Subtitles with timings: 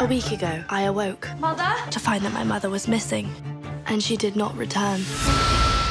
[0.00, 1.72] A week ago, I awoke Mother?
[1.90, 3.30] to find that my mother was missing,
[3.86, 5.00] and she did not return.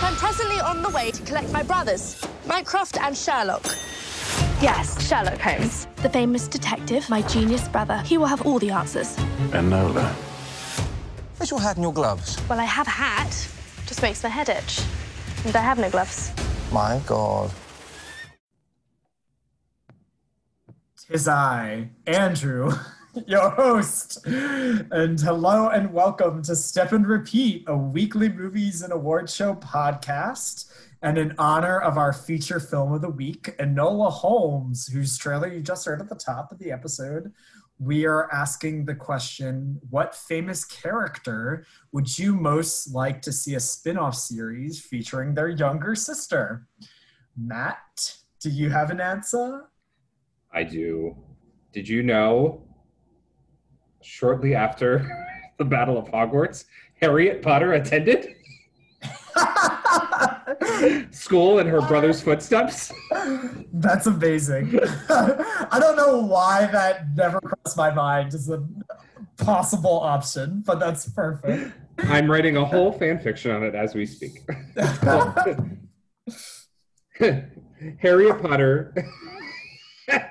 [0.02, 3.64] I'm presently on the way to collect my brothers, Mycroft and Sherlock.
[4.62, 5.88] Yes, Sherlock Holmes.
[5.98, 9.16] The famous detective, my genius brother, he will have all the answers.
[9.52, 10.12] Enola.
[11.38, 12.38] Where's your hat and your gloves?
[12.50, 13.32] Well, I have a hat,
[13.86, 14.82] just makes my head itch.
[15.46, 16.32] And I have no gloves.
[16.72, 17.52] My God.
[21.10, 22.72] Tis I, Andrew,
[23.28, 24.26] your host.
[24.26, 30.72] And hello and welcome to Step and Repeat, a weekly movies and award show podcast.
[31.04, 35.62] And in honor of our feature film of the week, Enola Holmes, whose trailer you
[35.62, 37.32] just heard at the top of the episode,
[37.78, 43.60] we are asking the question What famous character would you most like to see a
[43.60, 46.68] spin off series featuring their younger sister?
[47.38, 49.70] Matt, do you have an answer?
[50.52, 51.16] I do.
[51.74, 52.64] Did you know
[54.04, 55.08] shortly after
[55.58, 56.66] the Battle of Hogwarts,
[57.00, 58.36] Harriet Potter attended
[61.12, 62.94] school in her brother's footsteps?
[63.74, 64.80] That's amazing.
[65.10, 68.64] I don't know why that never crossed my mind as a
[69.38, 71.74] possible option, but that's perfect.
[71.98, 74.44] I'm writing a whole fan fiction on it as we speak.
[78.00, 78.94] Harriet Potter,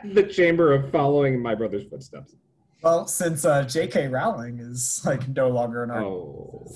[0.05, 2.35] the chamber of following my brother's footsteps.
[2.83, 4.09] Well, since uh, J.K.
[4.09, 6.67] Rowling is like no longer an our Oh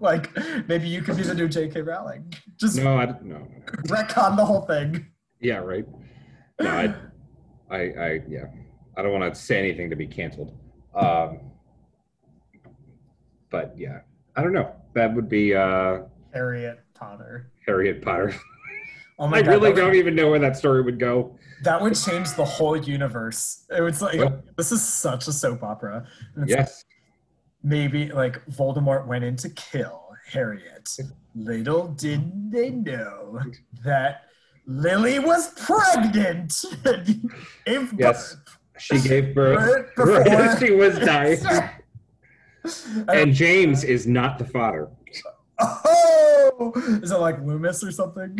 [0.00, 0.30] like,
[0.68, 1.82] maybe you could be the new J.K.
[1.82, 2.32] Rowling.
[2.56, 3.46] Just no, I no.
[3.86, 5.06] retcon the whole thing.
[5.40, 5.86] Yeah, right.
[6.60, 6.94] No, I,
[7.70, 8.46] I, I, yeah.
[8.96, 10.56] I don't want to say anything to be canceled.
[10.94, 11.40] Um,
[13.50, 14.00] but yeah,
[14.36, 14.74] I don't know.
[14.94, 17.50] That would be uh, Harriet Potter.
[17.66, 18.34] Harriet Potter.
[19.18, 21.36] Oh my I god, really don't even know where that story would go.
[21.64, 23.64] That would change the whole universe.
[23.76, 24.20] It was like
[24.56, 26.06] this is such a soap opera.
[26.46, 26.84] Yes.
[27.62, 30.88] maybe like Voldemort went in to kill Harriet.
[31.34, 33.40] Little did they know
[33.84, 34.22] that
[34.66, 36.52] Lily was pregnant.
[37.66, 38.36] if Yes.
[38.78, 39.90] She gave birth.
[39.96, 41.38] Before- she was dying.
[43.08, 44.88] And James is not the father.
[45.60, 48.38] Oh, is it like Loomis or something?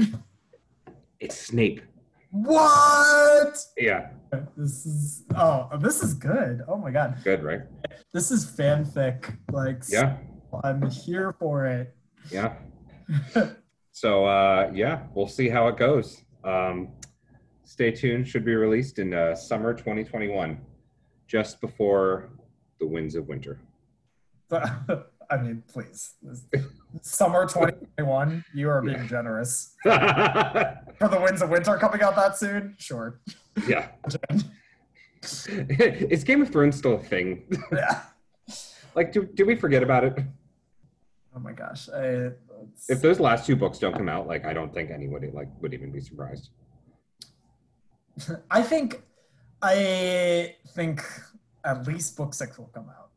[1.21, 1.83] It's Snape.
[2.35, 3.57] What?
[3.79, 4.09] Yeah.
[4.57, 6.63] This is oh, this is good.
[6.67, 7.61] Oh my god, Good, right?
[8.13, 9.37] this is fanfic.
[9.53, 10.17] Like, Yeah.
[10.65, 11.95] I'm here for it.
[12.33, 12.55] Yeah.
[13.93, 16.23] so uh, yeah, we'll see how it goes.
[16.43, 16.89] Um,
[17.63, 18.27] stay tuned.
[18.27, 20.59] Should be released in uh, summer 2021,
[21.29, 22.31] just before
[22.81, 23.61] the winds of winter.
[24.49, 24.69] But,
[25.31, 26.15] I mean, please,
[27.03, 28.45] summer 2021.
[28.55, 32.75] You are being generous for the winds of winter coming out that soon.
[32.79, 33.21] Sure.
[33.67, 33.89] Yeah.
[35.49, 37.45] Is Game of Thrones still a thing?
[37.73, 38.03] Yeah.
[38.95, 40.19] like, do, do we forget about it?
[41.35, 41.89] Oh my gosh.
[41.89, 42.31] I,
[42.89, 45.75] If those last two books don't come out, like, I don't think anybody like would
[45.75, 46.51] even be surprised.
[48.51, 49.03] I think,
[49.63, 51.03] I think
[51.65, 53.11] at least book six will come out.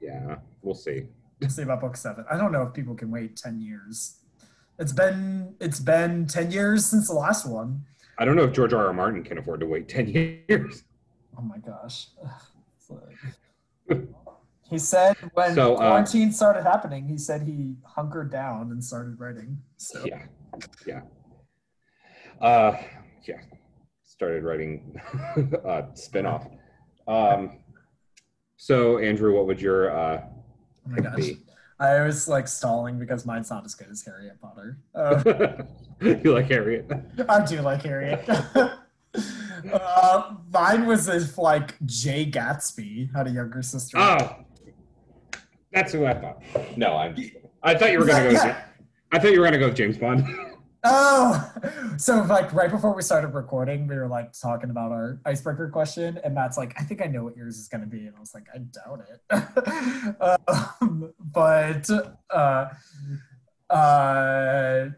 [0.00, 1.04] Yeah, we'll see.
[1.40, 2.24] We'll see about book seven.
[2.30, 4.16] I don't know if people can wait 10 years.
[4.78, 7.82] It's been it's been 10 years since the last one.
[8.18, 8.86] I don't know if George R.
[8.86, 8.92] R.
[8.92, 10.08] Martin can afford to wait 10
[10.48, 10.84] years.
[11.36, 12.08] Oh my gosh.
[12.24, 12.30] Ugh,
[12.76, 14.08] it's like-
[14.70, 19.20] he said when So, uh, quarantine started happening, he said he hunkered down and started
[19.20, 19.58] writing.
[19.76, 20.22] So Yeah,
[20.86, 21.02] yeah.
[22.40, 22.76] Uh,
[23.28, 23.40] yeah.
[24.04, 24.96] Started writing
[25.64, 26.46] a spin-off.
[27.06, 27.58] Um,
[28.56, 30.22] so Andrew, what would your uh,
[30.86, 31.16] oh my gosh.
[31.16, 31.38] be?
[31.80, 34.78] I was like stalling because mine's not as good as Harriet Potter.
[36.00, 36.90] Uh, you like Harriet?
[37.28, 38.28] I do like Harriet.
[39.72, 43.96] uh, mine was if like Jay Gatsby had a younger sister.
[43.98, 44.36] Oh,
[45.72, 46.42] that's who I thought.
[46.76, 47.16] No, I'm.
[47.62, 48.30] I thought you were gonna go.
[48.32, 48.64] Yeah.
[49.12, 50.26] I thought you were gonna go with James Bond.
[50.86, 51.50] Oh,
[51.96, 56.20] so like right before we started recording, we were like talking about our icebreaker question,
[56.22, 58.20] and Matt's like, "I think I know what yours is going to be," and I
[58.20, 60.16] was like, "I doubt it."
[60.80, 61.88] um, but
[62.30, 62.68] uh,
[63.74, 64.88] uh,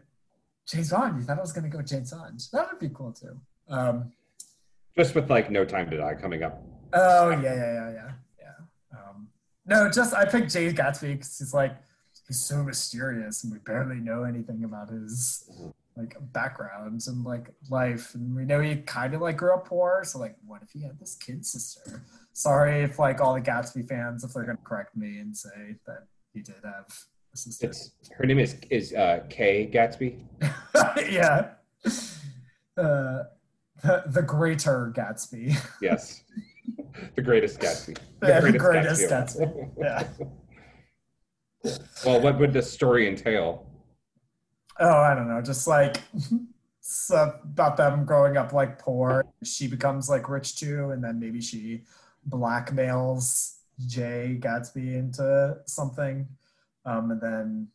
[0.67, 2.43] James Bond, you thought I was going to go James Bond?
[2.51, 3.39] That would be cool too.
[3.69, 4.11] Um,
[4.97, 6.61] Just with like No Time to Die coming up.
[6.93, 8.99] oh yeah, yeah, yeah, yeah, yeah.
[8.99, 9.29] Um,
[9.65, 11.77] no, just I picked Jay Gatsby because he's like
[12.27, 15.49] he's so mysterious, and we barely know anything about his
[15.95, 20.03] like backgrounds and like life and we know he kind of like grew up poor
[20.05, 22.03] so like what if he had this kid sister
[22.33, 26.05] sorry if like all the gatsby fans if they're gonna correct me and say that
[26.35, 26.85] he did have
[27.33, 30.21] a sister It's her name is is uh, Kay Gatsby.
[31.11, 31.53] yeah
[32.77, 33.23] uh
[33.83, 36.21] the, the greater gatsby Yes.
[37.15, 37.97] the greatest Gatsby.
[38.19, 39.21] The Yeah, the greatest all.
[39.21, 39.71] Gatsby.
[39.79, 40.07] Yeah.
[42.05, 43.65] well, what would the story entail?
[44.79, 45.41] Oh, I don't know.
[45.41, 46.01] Just like
[47.09, 49.25] about them growing up like poor.
[49.43, 51.83] She becomes like rich too, and then maybe she
[52.29, 56.27] blackmails Jay Gatsby into something.
[56.85, 57.67] Um, and then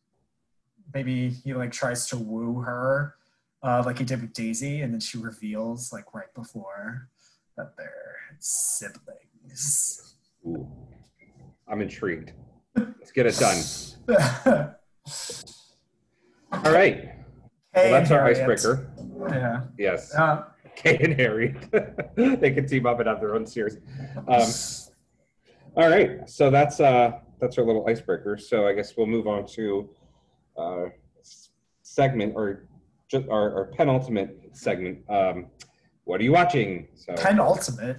[0.95, 3.17] maybe he like tries to woo her,
[3.63, 7.09] uh, like he did with Daisy, and then she reveals like right before
[7.57, 10.15] that they're siblings.
[10.47, 10.67] Ooh,
[11.69, 12.33] I'm intrigued.
[12.77, 13.59] Let's get it done.
[16.53, 17.11] All right.
[17.75, 18.39] Hey, Well, that's our Harriet.
[18.39, 18.91] icebreaker.
[19.31, 19.63] Yeah.
[19.79, 20.15] Yes.
[20.15, 20.45] Uh,
[20.77, 21.55] Kate and Harry.
[22.17, 23.79] they can team up and have their own series.
[24.29, 24.49] Um,
[25.77, 26.29] all right.
[26.29, 28.37] So that's uh that's our little icebreaker.
[28.39, 29.89] So I guess we'll move on to
[30.57, 30.85] uh
[31.83, 32.67] segment or
[33.09, 34.99] just our, our penultimate segment.
[35.11, 35.47] Um,
[36.05, 36.89] what are you watching?
[36.95, 37.99] So penultimate.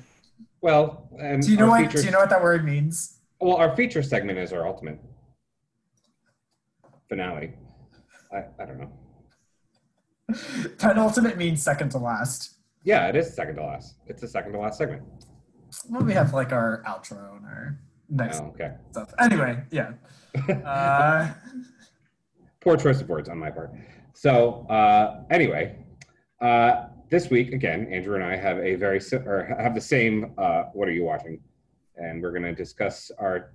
[0.62, 1.82] well, and Do you know what?
[1.86, 3.20] feature- Do you know what that word means?
[3.44, 5.02] Well, our feature segment is our ultimate
[7.10, 7.52] finale.
[8.32, 8.92] I, I don't know.
[10.78, 12.54] Penultimate means second to last.
[12.86, 13.96] Yeah, it is second to last.
[14.08, 15.04] It's the second to last segment.
[15.90, 17.80] Well, we have like our outro and our
[18.10, 18.76] next Oh, okay.
[18.92, 19.14] stuff.
[19.20, 19.92] Anyway, yeah.
[20.66, 21.34] Uh,
[22.62, 23.72] Poor choice of words on my part.
[24.14, 25.84] So uh, anyway,
[26.40, 30.34] uh, this week again, Andrew and I have a very si- or have the same.
[30.38, 31.42] Uh, what are you watching?
[31.98, 33.52] And we're going to discuss our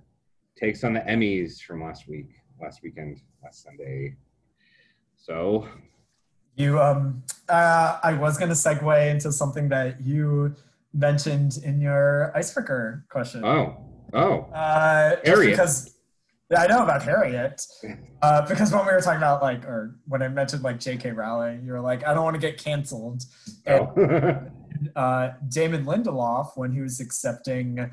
[0.57, 2.29] takes on the Emmys from last week,
[2.61, 4.15] last weekend, last Sunday.
[5.17, 5.67] So
[6.59, 10.55] you, um, uh, I was gonna segue into something that you
[10.93, 13.45] mentioned in your icebreaker question.
[13.45, 13.77] oh
[14.13, 15.51] oh Uh, Harriet.
[15.51, 15.95] Because
[16.51, 17.65] yeah, I know about Harriet.
[18.21, 21.11] Uh, because when we were talking about like, or when I mentioned like J.K.
[21.11, 23.23] Rowling, you were like, I don't want to get canceled.
[23.65, 24.99] And oh.
[24.99, 27.89] uh, Damon Lindelof, when he was accepting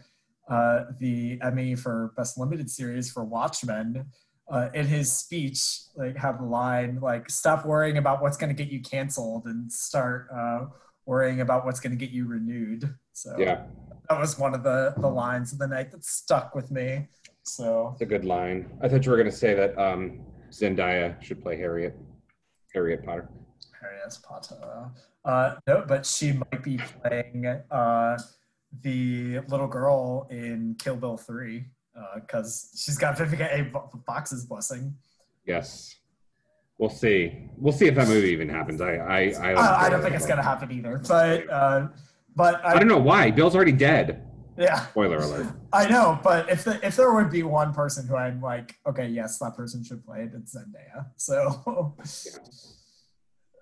[0.48, 4.06] uh, the Emmy for Best Limited Series for Watchmen,
[4.50, 8.64] uh, in his speech, like have the line like, "Stop worrying about what's going to
[8.64, 10.66] get you canceled and start uh,
[11.04, 13.64] worrying about what's going to get you renewed." So yeah,
[14.08, 17.08] that was one of the the lines of the night that stuck with me.
[17.42, 18.70] So it's a good line.
[18.80, 20.20] I thought you were going to say that um,
[20.50, 21.96] Zendaya should play Harriet,
[22.72, 23.28] Harriet Potter.
[23.80, 24.90] Harriet Potter.
[25.24, 28.16] Uh, no, but she might be playing uh,
[28.82, 31.64] the little girl in Kill Bill 3
[32.16, 33.98] because she's got Vivica A.
[34.06, 34.94] Fox's blessing.
[35.46, 35.94] Yes.
[36.78, 37.48] We'll see.
[37.56, 38.80] We'll see if that movie even happens.
[38.82, 40.98] I I I don't, Uh, I don't think it's going to happen either.
[41.08, 41.88] But, uh,
[42.34, 43.30] but I I, don't know why.
[43.30, 44.28] Bill's already dead.
[44.58, 45.46] yeah, Spoiler alert.
[45.72, 46.18] I know.
[46.22, 49.54] But if, the, if there would be one person who I'm like, okay, yes, that
[49.56, 51.06] person should play it, it's Zendaya.
[51.16, 51.94] So,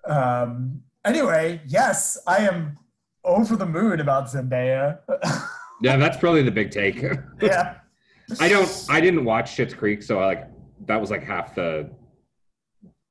[0.07, 2.77] um, anyway, yes, I am
[3.25, 4.99] over the moon about Zendaya.
[5.81, 7.03] Yeah, that's probably the big take.
[7.41, 7.75] yeah.
[8.39, 8.85] I don't.
[8.89, 10.47] I didn't watch Schitt's Creek, so I like
[10.85, 11.89] that was like half the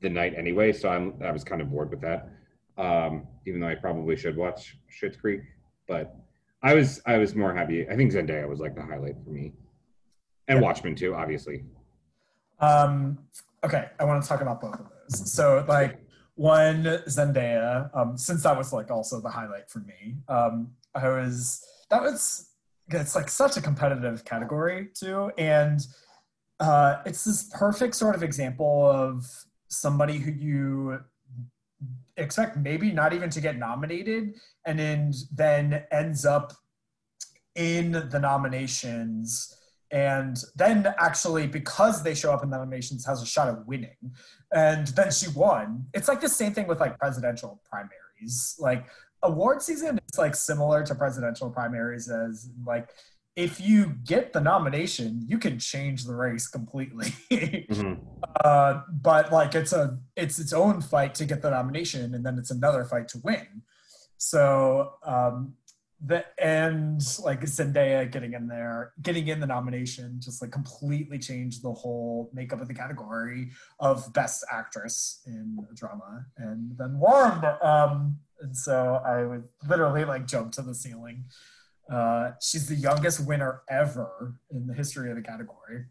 [0.01, 0.73] the night anyway.
[0.73, 2.31] So I'm I was kind of bored with that.
[2.77, 5.43] Um, even though I probably should watch Schitt's Creek,
[5.87, 6.17] but
[6.63, 7.89] I was I was more happy.
[7.89, 9.53] I think Zendaya was like the highlight for me,
[10.49, 11.65] and Watchmen too, obviously.
[12.61, 13.19] Um,
[13.63, 15.33] okay, I want to talk about both of those.
[15.33, 15.99] So, like,
[16.37, 20.17] one Zendaya, um, since that was like also the highlight for me.
[20.29, 22.51] Um, I was that was
[22.89, 25.87] it's like such a competitive category too, and
[26.61, 29.25] uh, it's this perfect sort of example of
[29.69, 31.01] somebody who you
[32.17, 34.35] expect maybe not even to get nominated,
[34.67, 36.53] and then then ends up
[37.55, 39.57] in the nominations
[39.95, 43.97] and then actually because they show up in the nominations has a shot at winning.
[44.53, 45.87] And then she won.
[45.95, 48.57] It's like the same thing with like presidential primaries.
[48.59, 48.87] Like
[49.23, 52.89] award season is like similar to presidential primaries as like
[53.37, 57.15] if you get the nomination you can change the race completely.
[57.31, 58.01] Mhm.
[58.45, 62.37] uh, but like it's a it's its own fight to get the nomination and then
[62.37, 63.63] it's another fight to win.
[64.19, 65.55] So um
[66.01, 71.63] the and like Zendaya getting in there, getting in the nomination, just like completely changed
[71.63, 77.45] the whole makeup of the category of best actress in a drama, and then won.
[77.63, 81.25] Um, and so I would literally like jump to the ceiling.
[81.91, 85.85] Uh, she's the youngest winner ever in the history of the category.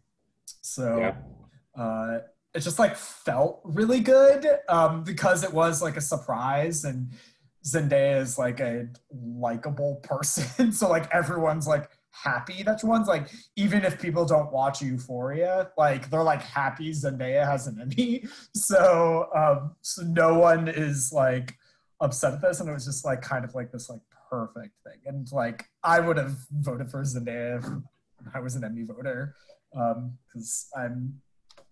[0.60, 1.14] So Yeah.
[1.80, 2.18] uh,
[2.54, 7.10] it just like felt really good um, because it was like a surprise and
[7.66, 10.72] Zendaya is like a likable person.
[10.72, 13.04] so like everyone's like happy that won.
[13.04, 18.24] Like even if people don't watch Euphoria, like they're like happy Zendaya has an Emmy.
[18.54, 21.56] So um, so no one is like
[22.00, 25.00] upset at this, and it was just like kind of like this like perfect thing.
[25.06, 27.58] And like I would have voted for Zendaya
[28.26, 29.34] if I was an Emmy voter,
[29.72, 31.20] because um, I'm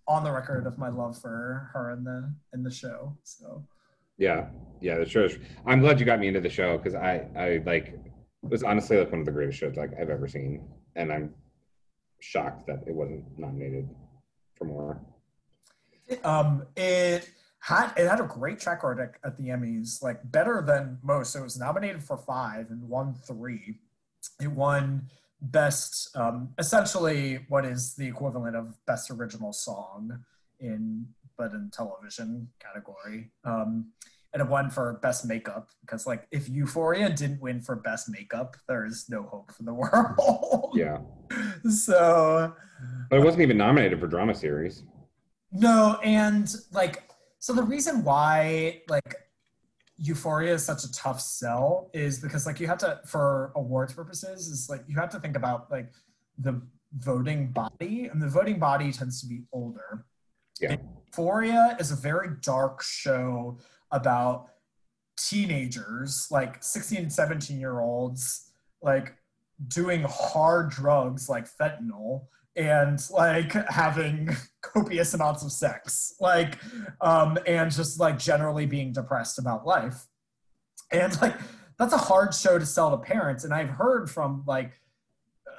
[0.09, 3.17] on the record of my love for her in the in the show.
[3.23, 3.65] So
[4.23, 4.47] yeah,
[4.81, 5.29] yeah, the show.
[5.67, 8.97] I'm glad you got me into the show because I I like it was honestly
[8.97, 10.65] like one of the greatest shows like I've ever seen,
[10.95, 11.35] and I'm
[12.21, 13.89] shocked that it wasn't nominated
[14.55, 15.01] for more.
[16.23, 20.99] Um, it had it had a great track record at the Emmys, like better than
[21.03, 21.33] most.
[21.33, 23.81] So it was nominated for five and won three.
[24.41, 25.09] It won
[25.41, 30.25] best, um, essentially, what is the equivalent of best original song
[30.61, 31.09] in
[31.43, 33.33] but in television category.
[33.45, 33.91] Um,
[34.33, 38.57] and it won for best makeup because, like, if Euphoria didn't win for best makeup,
[38.69, 40.73] there is no hope for the world.
[40.75, 40.99] Yeah.
[41.69, 42.55] so.
[43.11, 44.85] But it wasn't even nominated for drama series.
[45.51, 47.03] No, and like
[47.39, 49.17] so the reason why like
[49.99, 54.47] Euphoria is such a tough sell is because like you have to for awards purposes
[54.47, 55.93] is like you have to think about like
[56.39, 56.63] the
[56.97, 60.07] voting body and the voting body tends to be older.
[60.63, 60.77] Yeah.
[61.09, 63.59] Euphoria is a very dark show
[63.91, 64.49] about
[65.19, 68.51] teenagers, like 16 and 17 year olds,
[68.81, 69.15] like
[69.69, 72.27] doing hard drugs like fentanyl
[72.57, 74.29] and like having
[74.63, 76.59] copious amounts of sex like
[77.01, 80.07] um and just like generally being depressed about life
[80.91, 81.35] and like
[81.79, 84.73] that's a hard show to sell to parents and i've heard from like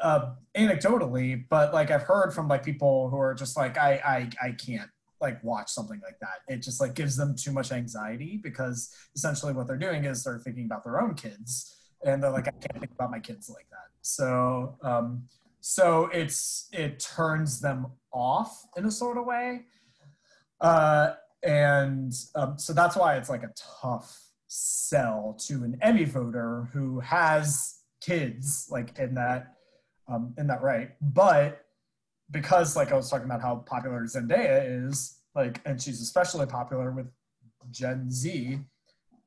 [0.03, 4.47] uh anecdotally but like i've heard from like people who are just like i i
[4.47, 4.89] i can't
[5.23, 6.53] like watch something like that.
[6.53, 10.37] It just like gives them too much anxiety because essentially what they're doing is they're
[10.37, 11.73] thinking about their own kids
[12.05, 13.87] and they're like i can't think about my kids like that.
[14.01, 15.23] So um
[15.61, 19.61] so it's it turns them off in a sort of way.
[20.59, 26.69] Uh, and um, so that's why it's like a tough sell to an emmy voter
[26.73, 29.53] who has kids like in that
[30.07, 30.91] um, in that right.
[31.01, 31.59] But
[32.31, 36.89] because like i was talking about how popular zendaya is like and she's especially popular
[36.89, 37.05] with
[37.69, 38.59] gen z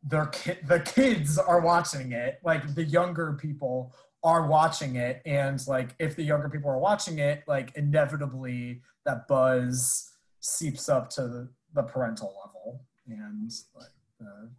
[0.06, 2.38] their ki- the kids are watching it.
[2.44, 5.20] Like the younger people are watching it.
[5.26, 11.10] And like if the younger people are watching it like inevitably that buzz seeps up
[11.10, 12.84] to the parental level.
[13.08, 13.90] And like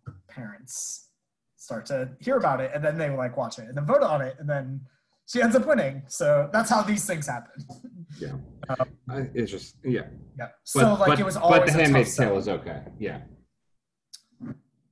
[0.05, 1.09] the parents
[1.55, 4.21] start to hear about it and then they like watch it and then vote on
[4.21, 4.79] it and then
[5.27, 6.03] she ends up winning.
[6.07, 7.63] So that's how these things happen.
[8.19, 8.33] Yeah.
[8.69, 10.07] Um, it's just yeah.
[10.39, 10.47] Yeah.
[10.63, 12.81] So but, like but, it was always but the handmaid's tale is okay.
[12.97, 13.21] Yeah.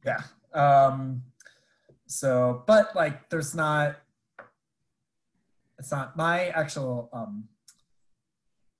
[0.06, 0.22] Yeah.
[0.54, 1.24] Um
[2.08, 3.96] so but like there's not
[5.80, 7.46] it's not my actual um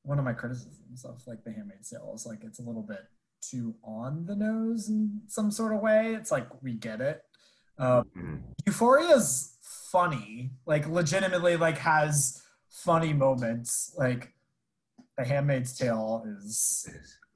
[0.04, 3.06] one of my criticisms of like the handmaid's tale is like it's a little bit
[3.42, 6.14] too on the nose in some sort of way.
[6.14, 7.22] It's like we get it.
[7.78, 8.36] Um mm-hmm.
[8.66, 9.55] euphoria is
[9.96, 13.94] funny like legitimately like has funny moments.
[13.98, 14.34] Like
[15.18, 16.88] the handmaid's tale is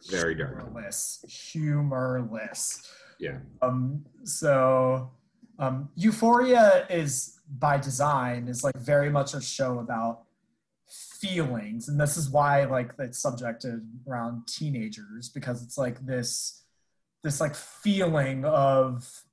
[0.10, 0.58] very dark.
[0.60, 1.24] humorless.
[1.54, 2.92] Humorless.
[3.20, 3.38] Yeah.
[3.62, 5.12] Um so
[5.58, 10.24] um euphoria is by design is like very much a show about
[11.22, 11.88] feelings.
[11.88, 16.64] And this is why like it's subjected around teenagers because it's like this
[17.24, 19.24] this like feeling of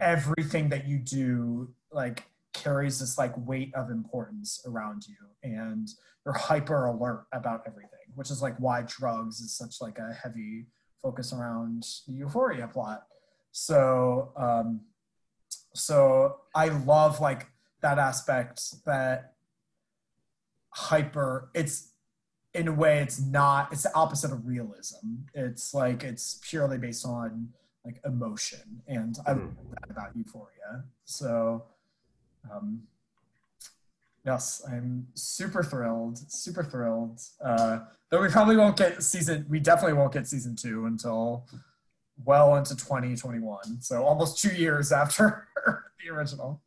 [0.00, 5.88] everything that you do like carries this like weight of importance around you and
[6.24, 10.66] you're hyper alert about everything which is like why drugs is such like a heavy
[11.02, 13.06] focus around the euphoria plot.
[13.52, 14.80] So um
[15.76, 17.48] so i love like
[17.82, 19.34] that aspect that
[20.70, 21.90] hyper it's
[22.54, 25.26] in a way it's not it's the opposite of realism.
[25.34, 27.50] It's like it's purely based on
[27.84, 30.84] like emotion and i love that about euphoria.
[31.04, 31.64] So
[32.52, 32.82] um
[34.24, 39.96] yes i'm super thrilled super thrilled uh though we probably won't get season we definitely
[39.96, 41.46] won't get season two until
[42.24, 46.62] well into 2021 so almost two years after the original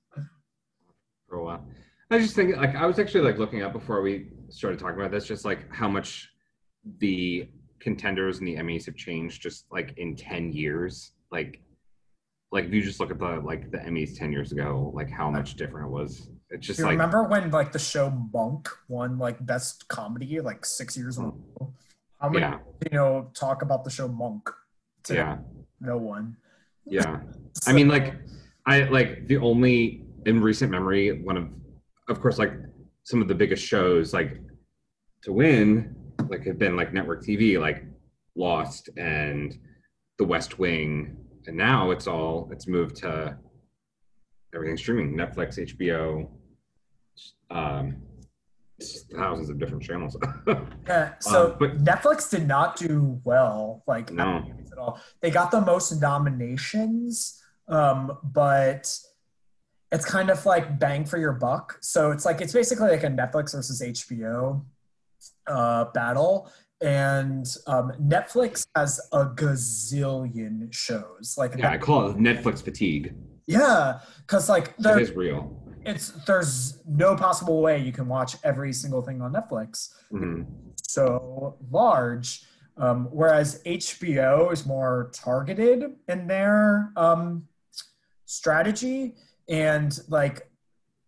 [1.27, 1.65] for a while.
[2.09, 5.11] I just think like I was actually like looking up before we started talking about
[5.11, 6.29] this, just like how much
[6.99, 11.11] the contenders and the Emmys have changed just like in 10 years.
[11.31, 11.61] Like
[12.51, 15.29] like if you just look at the like the Emmys 10 years ago, like how
[15.29, 16.29] much different it was.
[16.49, 20.65] It's just you like remember when like the show Monk won like best comedy like
[20.65, 21.37] six years ago?
[22.21, 22.59] How many yeah.
[22.89, 24.49] you know talk about the show Monk?
[25.03, 25.19] Today?
[25.19, 25.37] Yeah.
[25.81, 26.37] No one.
[26.85, 27.19] Yeah.
[27.53, 28.15] so, I mean like
[28.65, 31.49] I like the only in recent memory, one of,
[32.09, 32.53] of course, like
[33.03, 34.41] some of the biggest shows like
[35.23, 35.95] to win,
[36.27, 37.85] like have been like network TV, like
[38.35, 39.57] Lost and
[40.17, 41.15] The West Wing,
[41.47, 43.35] and now it's all it's moved to
[44.53, 46.27] everything streaming Netflix, HBO,
[47.49, 47.95] um,
[49.15, 50.15] thousands of different channels.
[50.87, 55.01] Yeah, so Um, but- Netflix did not do well, like no, at all.
[55.21, 58.97] They got the most nominations, um, but
[59.91, 61.77] it's kind of like bang for your buck.
[61.81, 64.63] So it's like it's basically like a Netflix versus HBO
[65.47, 66.51] uh, battle.
[66.81, 71.35] And um, Netflix has a gazillion shows.
[71.37, 73.15] Like yeah, I call it Netflix fatigue.
[73.47, 75.59] yeah, because like It there, is real.
[75.85, 79.93] it's there's no possible way you can watch every single thing on Netflix.
[80.11, 80.45] Mhm.
[80.81, 82.43] so large.
[82.77, 87.47] Um, whereas HBO is more targeted in their um,
[88.25, 89.15] strategy
[89.49, 90.47] and like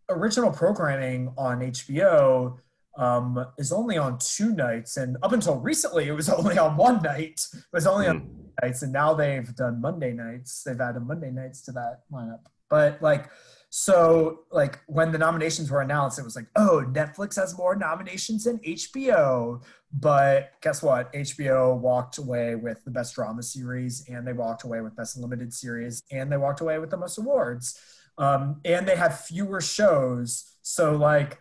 [0.10, 2.58] original programming on HBO
[3.00, 7.02] um, is only on two nights, and up until recently it was only on one
[7.02, 7.42] night.
[7.54, 8.62] It was only on Mhm.
[8.62, 10.64] nights, and now they've done Monday nights.
[10.64, 12.42] They've added Monday nights to that lineup.
[12.70, 13.30] But like,
[13.72, 18.44] so like when the nominations were announced, it was like, oh, Netflix has more nominations
[18.44, 19.62] than HBO.
[19.92, 21.12] But guess what?
[21.14, 25.52] HBO walked away with the best drama series, and they walked away with best limited
[25.54, 27.80] series, and they walked away with the most awards.
[28.18, 31.40] Um, and they have fewer shows, so like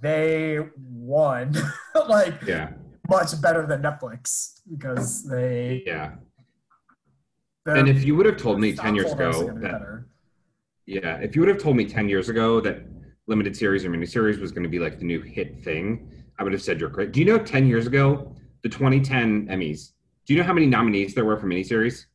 [0.00, 1.56] they won
[2.08, 2.72] like Yeah,
[3.08, 6.12] much better than Netflix because they yeah.
[7.66, 10.10] And if you would have told me ten years ago that better.
[10.90, 12.82] Yeah, if you would have told me 10 years ago that
[13.28, 16.52] limited series or miniseries was going to be like the new hit thing, I would
[16.52, 17.12] have said you're great.
[17.12, 18.34] Do you know 10 years ago,
[18.64, 19.92] the 2010 Emmys,
[20.26, 22.06] do you know how many nominees there were for miniseries?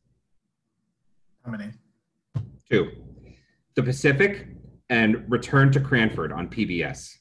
[1.42, 1.72] How many?
[2.70, 2.90] Two.
[3.76, 4.48] The Pacific
[4.90, 7.14] and Return to Cranford on PBS.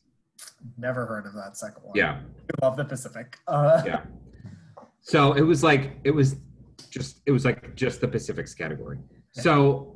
[0.78, 1.94] Never heard of that second one.
[1.96, 2.20] Yeah.
[2.62, 3.38] I love the Pacific.
[3.48, 4.02] Uh, Yeah.
[5.02, 6.38] So it was like, it was
[6.90, 8.98] just, it was like just the Pacific's category.
[9.32, 9.96] So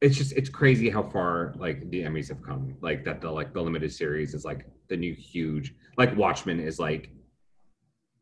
[0.00, 2.76] it's just, it's crazy how far like the Emmys have come.
[2.80, 6.78] Like that, the like the limited series is like the new huge, like Watchmen is
[6.78, 7.10] like,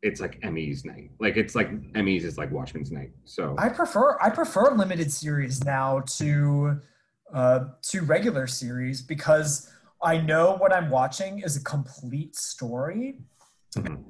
[0.03, 1.11] it's like Emmys night.
[1.21, 3.11] Like it's like Emmys is like Watchmen's night.
[3.25, 6.81] So I prefer I prefer limited series now to
[7.35, 9.69] uh, to regular series because
[10.03, 13.19] I know what I'm watching is a complete story.
[13.77, 14.05] Mhm.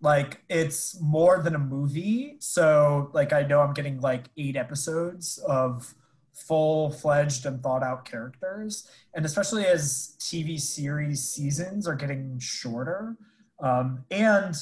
[0.00, 5.38] Like it's more than a movie, so like I know I'm getting like eight episodes
[5.38, 5.94] of
[6.34, 13.16] full fledged and thought out characters, and especially as TV series seasons are getting shorter
[13.62, 14.54] um, and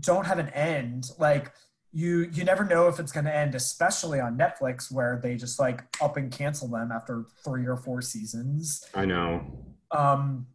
[0.00, 1.52] don't have an end, like
[1.92, 5.60] you you never know if it's going to end especially on netflix where they just
[5.60, 9.44] like up and cancel them after three or four seasons I know.
[9.90, 10.46] um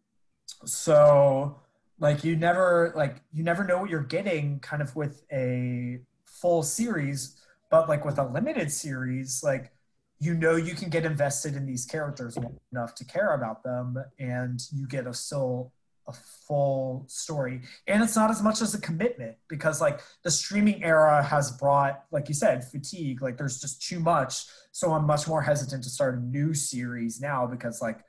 [0.66, 1.60] so
[2.00, 6.64] like you never like you never know what you're getting kind of with a full
[6.64, 7.38] series
[7.70, 9.72] but like with a limited series like
[10.20, 12.38] you know you can get invested in these characters
[12.72, 15.72] enough to care about them and you get a still
[16.08, 17.62] a full story.
[17.88, 22.06] And it's not as much as a commitment because like the streaming era has brought
[22.12, 23.22] like you said fatigue.
[23.22, 24.46] Like there's just too much.
[24.72, 28.00] So i'm much more hesitant to start a new series now because like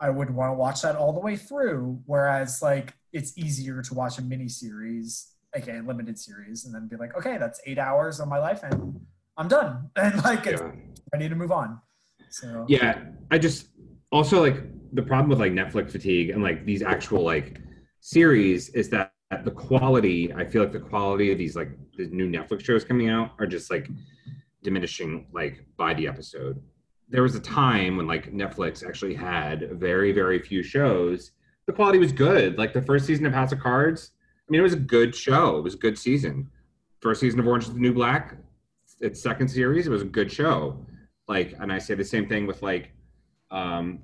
[0.00, 2.00] i would want to watch that all the way through.
[2.06, 6.96] Whereas like it's easier to watch a mini series aka limited series and then be
[6.96, 8.98] like okay that's eight hours of my life and
[9.36, 9.90] i'm done.
[9.96, 10.72] And like it's Yeah.
[11.12, 11.80] ready to move on.
[12.30, 13.66] So Yeah, I just
[14.10, 14.56] also like
[14.92, 17.60] the problem with like Netflix fatigue and like these actual like
[18.00, 19.12] series is that
[19.44, 20.32] the quality.
[20.32, 23.46] I feel like the quality of these like the new Netflix shows coming out are
[23.46, 23.88] just like
[24.62, 26.62] diminishing like by the episode.
[27.08, 31.32] There was a time when like Netflix actually had very very few shows.
[31.66, 32.58] The quality was good.
[32.58, 34.10] Like the first season of House of Cards.
[34.48, 35.58] I mean, it was a good show.
[35.58, 36.50] It was a good season.
[37.00, 38.36] First season of Orange is the New Black.
[39.00, 39.86] Its second series.
[39.86, 40.84] It was a good show
[41.28, 42.92] like and i say the same thing with like
[43.50, 44.00] um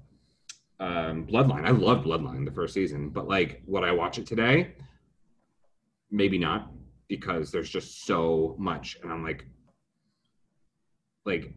[0.81, 1.67] um bloodline.
[1.67, 4.75] I love bloodline the first season but like would i watch it today?
[6.11, 6.71] Maybe not
[7.09, 9.47] because there's just so much and i'm like
[11.25, 11.55] like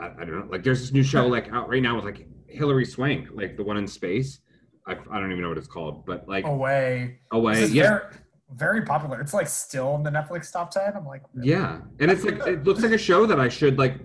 [0.00, 0.46] I, I don't know.
[0.50, 3.64] Like there's this new show like out right now with like hilary swank like the
[3.64, 4.40] one in space.
[4.86, 7.20] I, I don't even know what it's called but like away.
[7.32, 7.82] Away yeah.
[7.82, 8.02] very,
[8.54, 9.20] very popular.
[9.20, 10.92] It's like still in the Netflix top ten.
[10.96, 11.50] I'm like, really?
[11.50, 13.96] Yeah, and it's like it looks like a show that I should like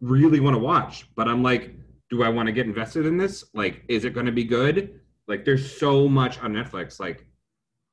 [0.00, 1.74] really want to watch, but I'm like,
[2.10, 3.44] do I want to get invested in this?
[3.54, 5.00] Like, is it going to be good?
[5.26, 6.98] Like, there's so much on Netflix.
[6.98, 7.26] Like,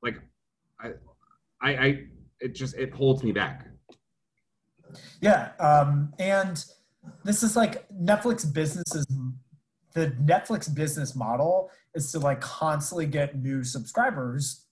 [0.01, 0.19] like
[0.79, 0.91] I,
[1.61, 2.03] I, I
[2.39, 3.67] it just it holds me back.
[5.21, 5.51] yeah.
[5.59, 6.63] Um, and
[7.23, 9.05] this is like Netflix business is
[9.93, 14.65] The Netflix business model is to like constantly get new subscribers.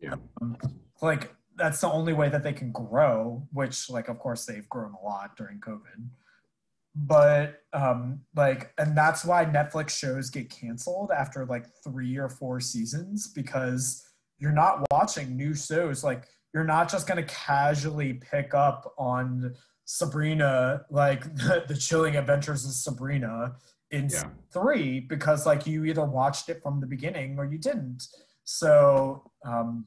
[0.00, 0.14] Yeah.
[0.40, 0.56] Um,
[1.00, 3.46] like that's the only way that they can grow.
[3.52, 6.08] Which, like, of course, they've grown a lot during COVID.
[6.94, 12.60] But um like and that's why netflix shows get canceled after like three or four
[12.60, 14.06] seasons because
[14.38, 19.52] you're not watching new shows like you're not just going to casually pick up on
[19.86, 23.56] sabrina like the, the chilling adventures of sabrina
[23.90, 24.28] in Yeah.
[24.52, 28.06] three because like you either watched it from the beginning or you didn't
[28.44, 29.86] so um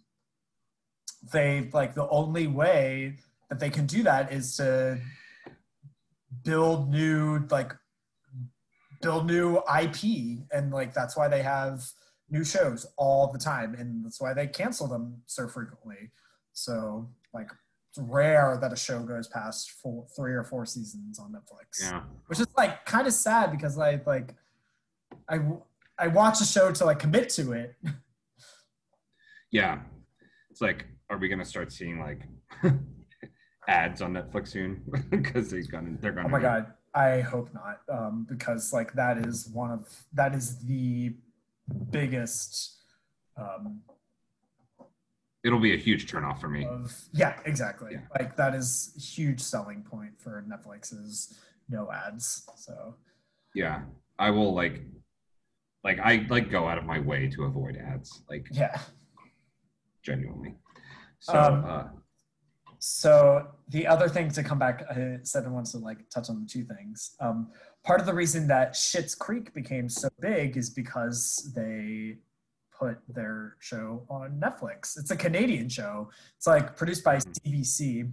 [1.32, 3.16] they like the only way
[3.50, 5.00] that they can do that is to
[6.44, 7.74] build new like
[9.02, 11.84] build new IP and like that's why they have
[12.30, 16.12] new shows all the time and that's why they cancel them so frequently.
[16.54, 17.50] So like
[17.90, 22.02] it's rare that a show goes past four, three or four seasons on Netflix, Yeah.
[22.28, 24.34] which is like kind of sad because I like
[25.30, 25.40] I
[26.00, 27.76] I watch a show to like commit to it.
[29.52, 29.80] Yeah.
[30.52, 32.22] It's like, are we gonna start seeing like
[33.68, 34.82] ads on Netflix soon?
[35.10, 39.18] Because they're gonna they're gonna Oh my god, I hope not, um, because like that
[39.18, 41.16] is one of that is the
[41.92, 42.78] biggest
[43.38, 43.82] um,
[45.44, 46.66] it'll be a huge turnoff for me.
[46.66, 47.92] of yeah, exactly.
[47.94, 48.02] Yeah.
[48.18, 51.38] Like that is huge selling point for Netflix is
[51.70, 52.48] no ads.
[52.56, 52.96] So
[53.54, 53.82] Yeah.
[54.20, 54.82] I will like
[55.84, 58.24] like I like go out of my way to avoid ads.
[58.30, 58.80] Like yeah.
[60.04, 60.56] genuinely.
[61.20, 61.84] So Um, uh
[62.80, 66.42] So the other thing to come back, I said I wanted to like touch on
[66.42, 67.16] the two things.
[67.20, 67.50] Um,
[67.84, 72.18] part of the reason that Schitt's Creek became so big is because they
[72.78, 74.98] put their show on Netflix.
[74.98, 76.10] It's a Canadian show.
[76.38, 78.12] It's like produced by CBC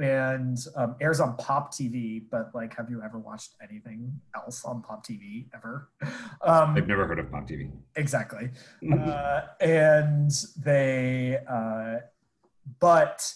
[0.00, 2.22] and um, airs on Pop TV.
[2.30, 5.88] But like, have you ever watched anything else on Pop TV ever?
[6.44, 7.70] Um, I've never heard of Pop TV.
[7.94, 8.50] exactly
[8.92, 11.98] uh, and they uh,
[12.80, 13.32] but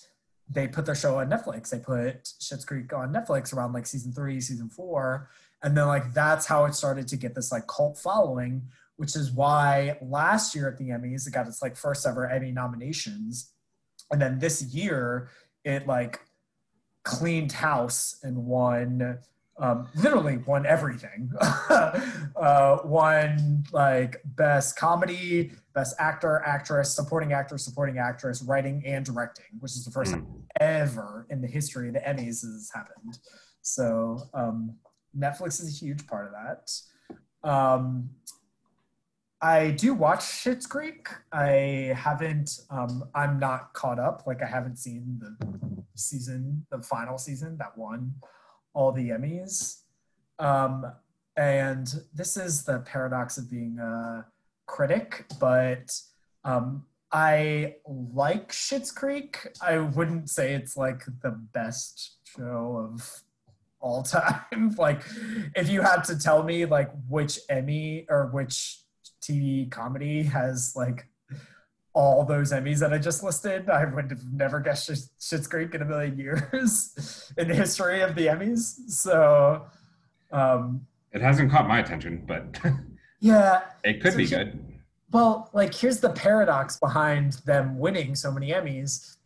[0.48, 1.70] they put their show on netflix.
[1.70, 5.30] They put Schitt's creek on netflix around like season three season four.
[5.62, 8.62] And then like that's how it started to get this like cult following
[8.96, 12.50] which is why last year at the emmys it got its like first ever emmy
[12.50, 13.52] nominations.
[14.10, 15.28] And then this year
[15.64, 16.20] it like
[17.04, 19.18] cleaned house and won
[19.58, 21.30] um, literally won everything.
[21.40, 29.44] uh, won like best comedy, best actor, actress, supporting actor, supporting actress, writing and directing,
[29.60, 30.22] which is the first Mm.
[30.24, 33.18] time ever in the history of the Emmys has happened.
[33.60, 34.78] So um,
[35.16, 36.72] Netflix is a huge part of that.
[37.48, 38.10] Um,
[39.42, 41.08] I do watch Schitt's Creek.
[41.30, 42.58] I haven't.
[42.70, 44.22] Um, I'm not caught up.
[44.26, 45.36] Like I haven't seen the
[45.94, 48.14] season, the final season that won
[48.72, 49.82] all the Emmys.
[50.38, 50.86] Um,
[51.36, 54.24] and this is the paradox of being a
[54.66, 55.90] critic, but
[56.44, 59.48] um, I like Schitt's Creek.
[59.62, 63.22] I wouldn't say it's like the best show of
[63.80, 64.74] all time.
[64.78, 65.02] like,
[65.54, 68.80] if you had to tell me like which Emmy or which
[69.22, 71.06] TV comedy has like
[71.94, 75.74] all those Emmys that I just listed, I would have never guessed Sch- Schitt's Creek
[75.74, 78.74] in a million years in the history of the Emmys.
[78.88, 79.64] So,
[80.30, 82.60] um, It hasn't caught my attention, but
[83.20, 84.58] yeah, it could So be he- good.
[85.12, 89.16] well, like here's the paradox behind them winning so many Emmys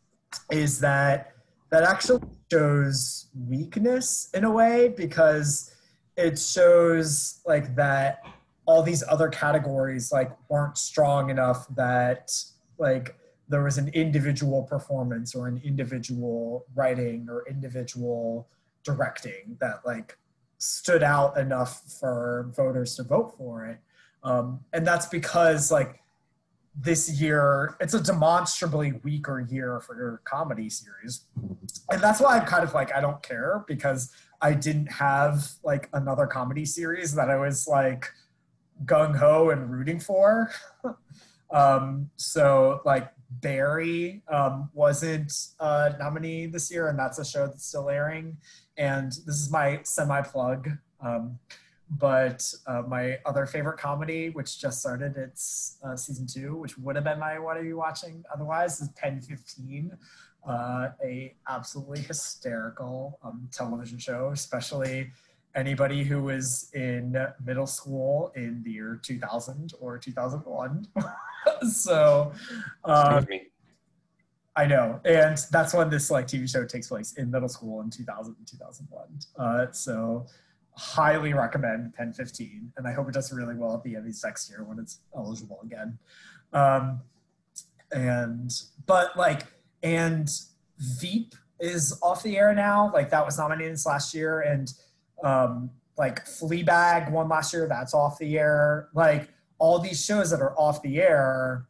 [0.50, 1.32] is that
[1.70, 5.74] that actually shows weakness in a way because
[6.16, 8.22] it shows like that
[8.66, 12.32] all these other categories like weren't strong enough that
[12.78, 13.16] like
[13.48, 18.48] there was an individual performance or an individual writing or individual
[18.84, 20.16] directing that like
[20.60, 23.78] stood out enough for voters to vote for it.
[24.22, 26.02] Um, and that's because like
[26.76, 31.24] this year it's a demonstrably weaker year for your comedy series.
[31.90, 35.88] And that's why i'm kind of like i don't care because i didn't have like
[35.94, 38.06] another comedy series that i was like
[38.84, 40.50] gung-ho and rooting for.
[41.52, 47.66] Um, so like barry um, wasn't a nominee this year and that's a show that's
[47.66, 48.36] still airing
[48.76, 51.38] and this is my semi plug um,
[51.98, 56.94] but uh, my other favorite comedy, which just started its uh, season two, which would
[56.94, 59.96] have been my "What Are You Watching?" Otherwise, is Pen Fifteen,
[60.48, 65.10] uh, a absolutely hysterical um, television show, especially
[65.54, 70.86] anybody who was in middle school in the year 2000 or 2001.
[71.70, 72.32] so,
[73.28, 73.42] me.
[74.56, 77.90] I know, and that's when this like TV show takes place in middle school in
[77.90, 79.08] 2000 and 2001.
[79.38, 80.26] Uh, so,
[80.72, 84.50] highly recommend Pen 15, and I hope it does really well at the Emmys next
[84.50, 85.98] year when it's eligible again.
[86.52, 87.00] Um,
[87.92, 88.50] and
[88.86, 89.46] but like,
[89.82, 90.28] and
[90.78, 92.90] Veep is off the air now.
[92.92, 94.72] Like that was nominated this last year, and
[95.22, 98.88] Um, like Fleabag won last year, that's off the air.
[98.94, 99.28] Like
[99.58, 101.66] all these shows that are off the air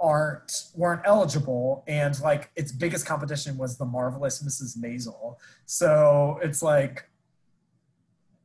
[0.00, 1.84] aren't weren't eligible.
[1.86, 5.36] And like its biggest competition was the marvelous mrs maisel.
[5.66, 7.08] So it's like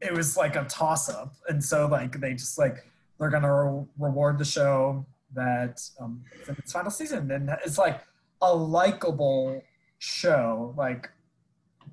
[0.01, 2.85] it was like a toss up and so like they just like
[3.17, 7.31] they're gonna re- reward the show that um its final season.
[7.31, 8.01] And it's like
[8.41, 9.63] a likable
[9.99, 10.73] show.
[10.75, 11.09] Like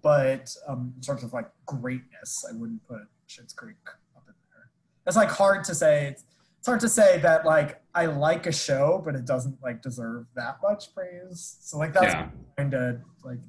[0.03, 3.77] but um in terms of like greatness i wouldn't put Schitt's creek
[4.17, 4.69] up in there
[5.07, 6.25] it's like hard to say it's,
[6.59, 10.25] it's hard to say that like I like a show, but it doesn't like deserve
[10.35, 11.59] that much praise.
[11.61, 12.29] So like that's Yeah.
[12.57, 13.41] trying to like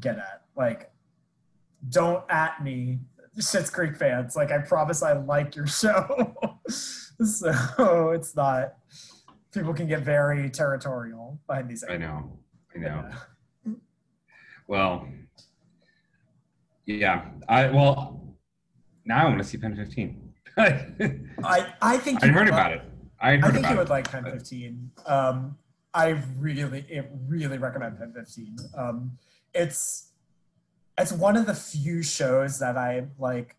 [0.00, 0.44] get at.
[0.56, 0.90] Like,
[1.90, 3.00] don't at me,
[3.38, 4.34] Schitt's Creek fans.
[4.36, 6.36] Like I promise I like your show.
[7.22, 8.76] so it's not.
[9.52, 11.84] People can get very territorial behind these.
[11.86, 12.38] I know.
[12.74, 13.10] I know.
[14.68, 15.06] Well,
[16.86, 17.26] yeah.
[17.48, 18.36] I well
[19.04, 20.32] now I want to see Pen 15.
[20.56, 20.86] I
[21.44, 22.86] I I think you heard about like- it.
[23.20, 23.78] I I think you it.
[23.78, 24.90] would like Pen 15.
[25.06, 25.56] Um,
[25.94, 28.56] I really, it really recommend Pen 15.
[28.76, 29.12] Um,
[29.54, 30.10] it's
[30.98, 33.56] it's one of the few shows that I like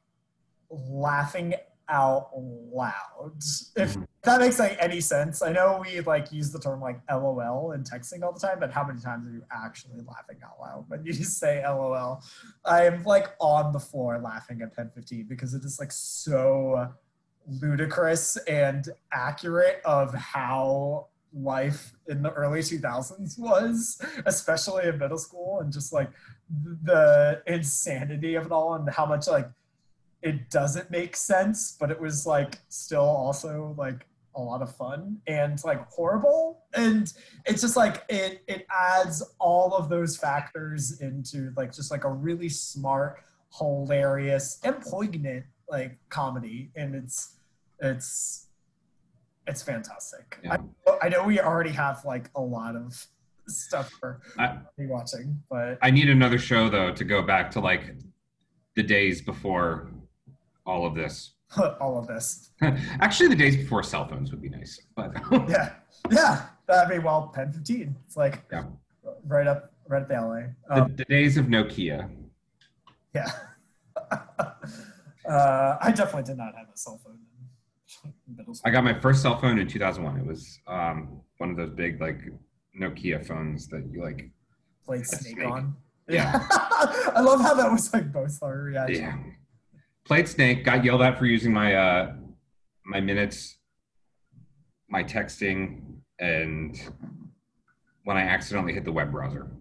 [0.70, 1.56] laughing
[1.90, 3.38] out loud.
[3.76, 4.08] If Mhm.
[4.24, 5.42] that makes like any sense.
[5.42, 8.72] I know we like use the term like LOL in texting all the time, but
[8.72, 12.22] how many times are you actually laughing out loud when you just say LOL?
[12.66, 16.94] I am like on the floor laughing at Pen 15 because it is like so
[17.48, 25.60] ludicrous and accurate of how life in the early 2000s was, especially in middle school,
[25.62, 26.10] and just like
[26.84, 29.50] the insanity of it all and how much like
[30.28, 35.20] it doesn't make sense, but it was like still also like a lot of fun
[35.26, 36.66] and like horrible.
[36.74, 37.12] And
[37.46, 42.12] it's just like it it adds all of those factors into like just like a
[42.12, 43.24] really smart,
[43.58, 46.72] hilarious, and poignant like comedy.
[46.76, 47.38] And it's
[47.80, 48.48] it's
[49.48, 50.40] it's fantastic.
[50.44, 50.58] Yeah.
[50.86, 53.08] I, I know we already have like a lot of
[53.48, 57.96] stuff for I- watching, but I need another show though to go back to like
[58.76, 59.90] the days before
[60.68, 61.34] all of this.
[61.80, 62.52] all of this.
[62.62, 64.80] Actually, the days before cell phones would be nice.
[64.96, 65.14] But
[65.50, 65.74] Yeah,
[66.12, 66.46] yeah.
[66.68, 67.96] That'd be well, Pen 15.
[68.06, 68.66] It's like Yeah.
[69.26, 70.46] right up, right up the alley.
[70.68, 72.10] the, Um, the days of Nokia.
[73.16, 73.32] yeah.
[75.30, 77.18] uh, I definitely did not have a cell phone
[78.28, 78.70] in middle school.
[78.70, 80.20] I got my first cell phone in 2001.
[80.20, 82.20] It was um, one of those big like
[82.80, 84.30] Nokia phones that you like.
[84.86, 85.48] played Snake, snake.
[85.48, 85.76] on.
[86.10, 86.46] Yeah.
[86.52, 89.00] I love how that was like both our reactions.
[89.00, 89.18] Yeah.
[90.08, 90.64] Played Snake.
[90.64, 92.14] Got yelled at for using my uh,
[92.86, 93.58] my minutes,
[94.88, 95.82] my texting,
[96.18, 96.80] and
[98.06, 99.52] when I accidentally hit the web browser.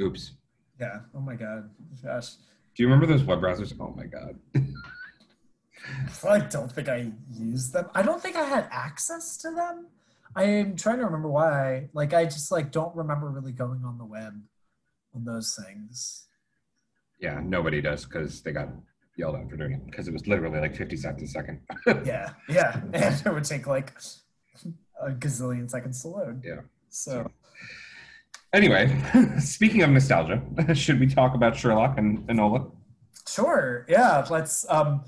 [0.00, 0.32] Oops.
[0.80, 1.00] Yeah.
[1.14, 1.68] Oh my god.
[2.02, 2.30] Gosh.
[2.74, 3.74] Do you remember those web browsers?
[3.78, 4.38] Oh my god.
[6.26, 7.90] I don't think I used them.
[7.94, 9.88] I don't think I had access to them.
[10.34, 11.90] I'm trying to remember why.
[11.92, 14.40] Like I just like don't remember really going on the web
[15.14, 16.26] on those things.
[17.20, 18.70] Yeah, nobody does because they got
[19.16, 21.60] yelled at for doing it because it was literally like 50 cents a second.
[22.04, 23.92] Yeah, yeah, and it would take like
[25.00, 26.42] a gazillion seconds to load.
[26.44, 26.60] Yeah.
[26.88, 27.30] So
[28.54, 28.96] Anyway,
[29.40, 30.40] speaking of nostalgia,
[30.74, 32.70] should we talk about Sherlock and Enola?
[33.28, 34.24] sure, yeah.
[34.30, 34.64] Let's.
[34.70, 35.02] Um,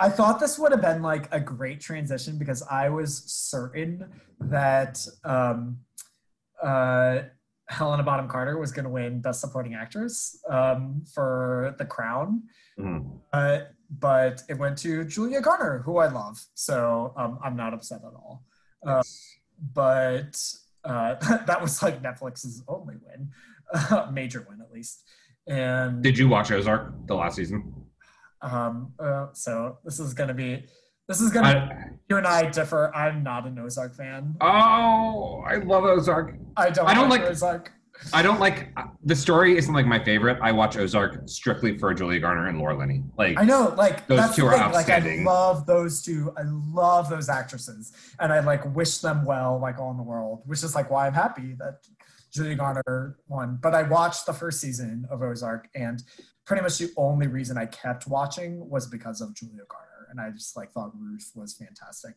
[0.00, 4.10] I thought this would have been like a great transition because I was certain
[4.40, 5.78] that um,
[6.60, 7.20] uh,
[7.70, 12.42] Helena Bonham Carter was going to win Best Supporting Actress um, for The Crown.
[12.78, 13.18] Mhm.
[13.32, 13.60] Uh,
[13.98, 16.44] but it went to Julia Garner, who I love.
[16.54, 18.44] So um, I'm not upset at all.
[18.86, 19.02] Uh,
[19.72, 20.36] but
[20.84, 21.14] uh,
[21.46, 23.30] that was like Netflix's only win,
[24.12, 25.02] major win at least.
[25.46, 27.74] And Did you watch Ozark the last season?
[28.42, 30.64] um, uh, so this is gonna be
[31.10, 32.94] this is gonna I, you and I differ.
[32.94, 34.36] I'm not an Ozark fan.
[34.40, 36.36] oh, I love Ozark.
[36.56, 36.88] I don't.
[36.88, 37.72] I don't like Ozark.
[38.14, 39.58] I don't like uh, the story.
[39.58, 40.38] Isn't like my favorite.
[40.40, 43.02] I watch Ozark strictly for Julia Garner and Laura Linney.
[43.18, 44.72] Like I know, like Those that's two the are thing.
[44.72, 46.32] Like I love those two.
[46.38, 50.42] I love those actresses, and I like wish them well, like all in the world.
[50.46, 51.80] Which is like why I'm happy that
[52.32, 53.58] Julia Garner won.
[53.60, 56.02] But I watched the first season of Ozark, and
[56.46, 60.30] pretty much the only reason I kept watching was because of Julia Garner, and I
[60.30, 62.14] just like thought Ruth was fantastic.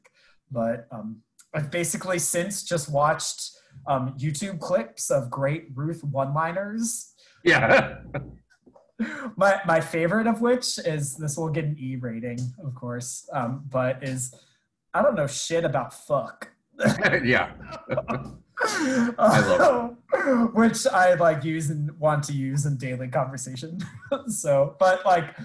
[0.52, 1.22] But um,
[1.54, 3.52] I've basically since just watched
[3.88, 7.98] um, YouTube clips of great Ruth one-liners yeah,
[9.36, 13.64] my my favorite of which is this will get an E rating, of course, um,
[13.70, 14.34] but is
[14.94, 16.52] I don't know shit about fuck.
[17.24, 17.52] yeah.
[18.66, 19.98] I love
[20.54, 23.80] which I like use and want to use in daily conversation.
[24.28, 25.36] so, but like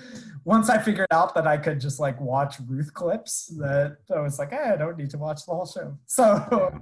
[0.44, 4.38] once I figured out that I could just like watch Ruth clips, that I was
[4.38, 5.96] like, hey, I don't need to watch the whole show.
[6.06, 6.80] So,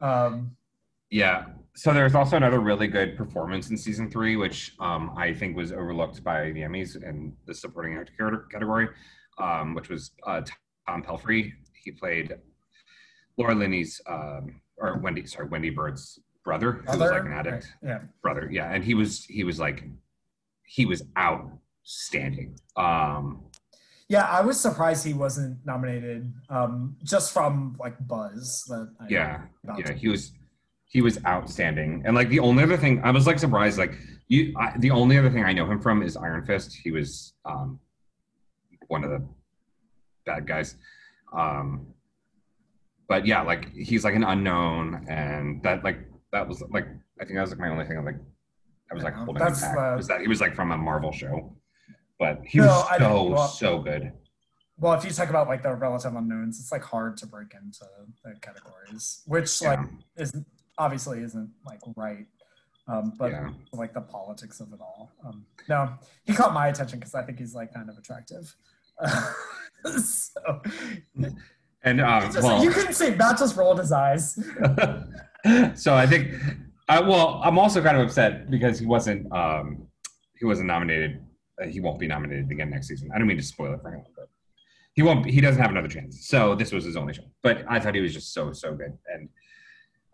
[0.00, 0.56] um,
[1.10, 1.46] Yeah.
[1.74, 5.72] So there's also another really good performance in season three, which um, I think was
[5.72, 8.88] overlooked by the Emmys in the supporting actor category,
[9.38, 10.42] um, which was uh,
[10.88, 11.52] Tom Pelphrey.
[11.84, 12.34] He played
[13.36, 16.18] Laura Linney's um, or Wendy, sorry, Wendy Byrde's
[16.48, 17.66] brother, who was like an addict.
[17.82, 17.98] yeah.
[18.22, 19.84] Brother, yeah, and he was he was like
[20.64, 22.58] he was outstanding.
[22.76, 23.44] Um,
[24.08, 28.64] Yeah, I was surprised he wasn't nominated, um, just from like buzz.
[28.68, 29.42] That I yeah
[29.76, 30.32] yeah he was
[30.88, 33.92] he was outstanding and like the only other thing i was like surprised like
[34.28, 37.34] you I, the only other thing i know him from is iron fist he was
[37.44, 37.78] um
[38.86, 39.22] one of the
[40.24, 40.76] bad guys
[41.36, 41.88] um
[43.06, 46.86] but yeah like he's like an unknown and that like that was like
[47.20, 48.16] i think that was like my only thing like
[48.90, 50.76] i was like Yeah, holding him that's, back was that he was like from a
[50.76, 51.56] marvel show
[52.18, 54.12] but he No, was I so well- so good
[54.80, 57.84] Well, if you talk about like the relative unknowns, it's like hard to break into
[58.24, 60.46] the categories, which like yeah isn't
[60.78, 62.26] obviously isn't like right.
[62.86, 65.10] Um, but yeah like the politics of it all.
[65.24, 68.54] Um, no, he caught my attention because I think he's like kind of attractive.
[70.00, 70.62] so,
[71.88, 74.34] and um just- well you couldn't see Matt just rolled his eyes.
[75.74, 76.34] so I think,
[76.88, 79.86] I, well, I'm also kind of upset because he wasn't um,
[80.38, 81.22] he wasn't nominated.
[81.60, 83.10] Uh, he won't be nominated again next season.
[83.14, 84.28] I don't mean to spoil it for anyone, but
[84.94, 85.26] he won't.
[85.26, 86.28] He doesn't have another chance.
[86.28, 87.24] So this was his only show.
[87.42, 88.96] But I thought he was just so so good.
[89.12, 89.28] And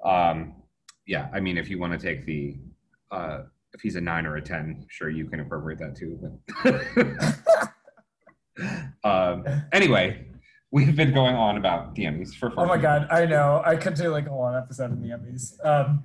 [0.05, 0.55] um,
[1.07, 2.59] yeah, I mean, if you want to take the
[3.11, 6.19] uh, if he's a nine or a ten, sure you can appropriate that too.
[6.63, 6.79] But
[9.05, 10.27] um, anyway,
[10.75, 12.51] we've been going on about the Emmys for.
[12.51, 12.65] Fun.
[12.65, 13.63] Oh my god, I know.
[13.65, 15.55] I could do like a whole episode in the Emmys.
[15.65, 16.03] Um,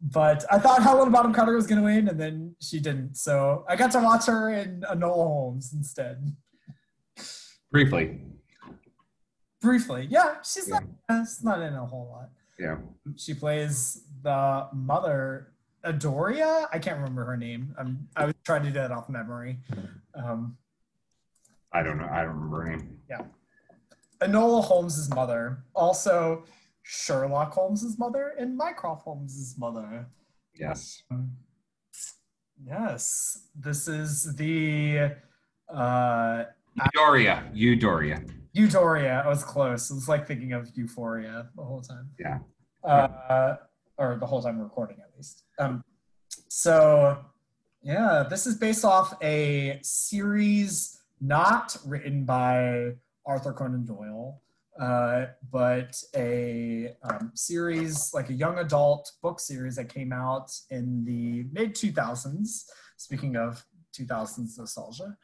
[0.00, 3.16] but I thought Helena Bonham Carter was gonna win, and then she didn't.
[3.16, 6.34] So I got to watch her in Enola Holmes instead.
[7.70, 8.20] Briefly,
[9.60, 10.80] Briefly, yeah, she's Yeah.
[11.08, 11.26] not.
[11.26, 12.30] She's not in a whole lot.
[12.58, 12.76] yeah.
[13.16, 15.52] She plays the mother,
[15.84, 16.66] Adoria.
[16.72, 17.74] I can't remember her name.
[17.78, 19.58] I'm, I was trying to do that off memory.
[20.14, 20.56] Um,
[21.72, 22.08] I don't know.
[22.10, 22.98] I don't remember her name.
[24.20, 26.44] Enola Holmes's mother, also
[26.82, 30.06] Sherlock Holmes's mother, and Mycroft Holmes's mother.
[30.54, 31.02] Yes.
[32.64, 35.12] Yes, this is the
[35.68, 36.44] uh,
[36.78, 37.54] Eudoria.
[37.54, 38.28] Eudoria.
[38.52, 39.22] Euphoria.
[39.24, 39.90] I was close.
[39.90, 42.10] It was like thinking of Euphoria the whole time.
[42.18, 42.38] Yeah.
[42.82, 43.56] Uh,
[43.96, 45.44] or the whole time recording, at least.
[45.58, 45.84] Um,
[46.48, 47.18] so,
[47.82, 52.94] yeah, this is based off a series not written by
[53.28, 54.40] Arthur Conan Doyle,
[54.80, 61.04] uh, but a um, series, like a young adult book series that came out in
[61.04, 62.64] the mid 2000s.
[62.96, 63.64] Speaking of
[63.96, 65.16] 2000s nostalgia,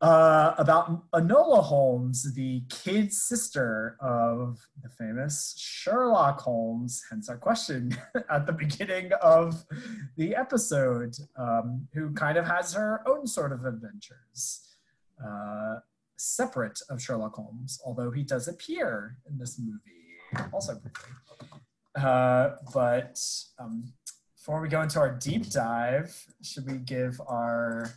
[0.00, 7.96] uh, about Enola Holmes, the kid sister of the famous Sherlock Holmes, hence our question
[8.30, 9.64] at the beginning of
[10.16, 14.76] the episode, um, who kind of has her own sort of adventures,
[15.24, 15.76] uh,
[16.16, 21.10] separate of Sherlock Holmes, although he does appear in this movie, also briefly.
[21.94, 23.20] Uh, but
[23.58, 23.92] um,
[24.36, 27.90] before we go into our deep dive, should we give our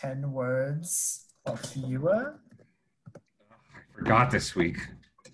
[0.00, 2.40] 10 words of fewer?
[3.94, 4.78] Forgot this week.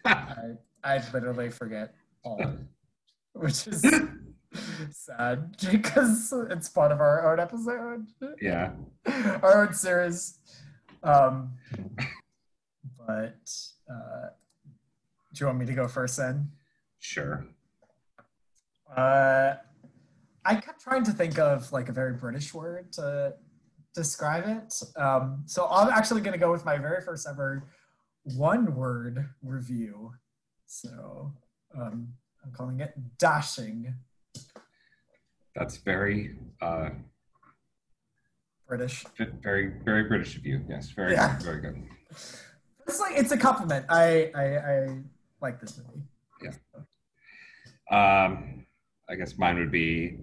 [0.05, 2.57] I, I literally forget all,
[3.33, 3.85] which is
[4.90, 8.07] sad because it's part of our own episode,
[8.40, 8.72] yeah.
[9.42, 10.38] our own series.
[11.04, 11.52] Um,
[13.06, 13.50] but
[13.90, 14.28] uh,
[15.32, 16.50] do you want me to go first then?
[16.98, 17.46] Sure.
[18.96, 19.54] Uh,
[20.44, 23.34] I kept trying to think of like a very British word to
[23.94, 24.74] describe it.
[24.98, 27.64] Um, so I'm actually going to go with my very first ever
[28.36, 30.12] one word review.
[30.66, 31.32] So
[31.78, 32.08] um,
[32.42, 33.94] I'm calling it dashing
[35.54, 36.90] That's very, uh,
[38.68, 39.05] British.
[39.42, 40.64] very, very British of you.
[40.68, 40.90] Yes.
[40.90, 41.38] Very, Yeah.
[41.40, 41.82] very good.
[42.86, 43.86] It's like it's a compliment.
[43.88, 44.99] I I, I
[45.41, 46.03] like this movie.
[46.43, 46.51] Yeah.
[47.91, 48.66] Um,
[49.09, 50.18] I guess mine would be,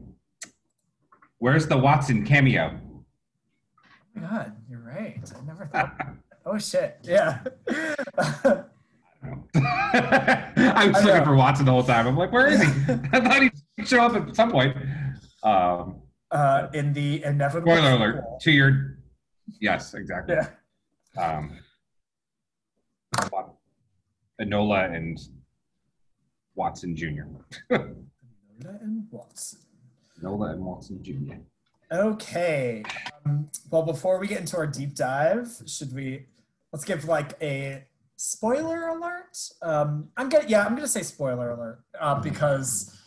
[1.39, 2.79] where's the Watson cameo?
[2.79, 5.19] Oh my God, you're right.
[5.35, 5.95] I never thought.
[6.45, 6.97] oh shit!
[7.03, 7.39] Yeah.
[7.69, 8.57] I
[9.23, 9.61] don't know.
[9.63, 12.07] I was I looking for Watson the whole time.
[12.07, 12.67] I'm like, where is he?
[13.11, 13.41] I thought
[13.77, 14.75] he'd show up at some point.
[15.43, 16.01] Um,
[16.31, 17.71] uh, in the inevitable.
[17.71, 18.39] spoiler alert sequel.
[18.41, 18.97] to your,
[19.59, 20.35] yes, exactly.
[21.15, 21.37] Yeah.
[21.37, 21.57] um,
[24.41, 25.19] Enola and
[26.55, 27.23] Watson Jr.
[27.69, 27.85] Lola
[28.81, 29.59] and Watson.
[30.21, 31.35] Nola and Watson Jr.
[31.91, 32.83] Okay.
[33.25, 36.27] Um, well, before we get into our deep dive, should we
[36.71, 37.83] let's give like a
[38.15, 39.37] spoiler alert?
[39.61, 42.97] Um, I'm gonna yeah, I'm gonna say spoiler alert uh, because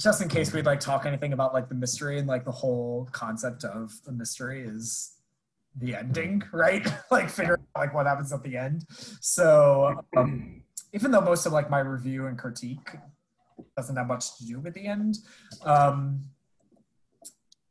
[0.00, 3.06] just in case we'd like talk anything about like the mystery and like the whole
[3.12, 5.16] concept of the mystery is
[5.76, 6.86] the ending, right?
[7.10, 8.86] like figuring out like what happens at the end.
[9.20, 10.62] So um,
[10.94, 12.96] even though most of like my review and critique
[13.76, 15.18] doesn't have much to do with the end,
[15.64, 16.24] um,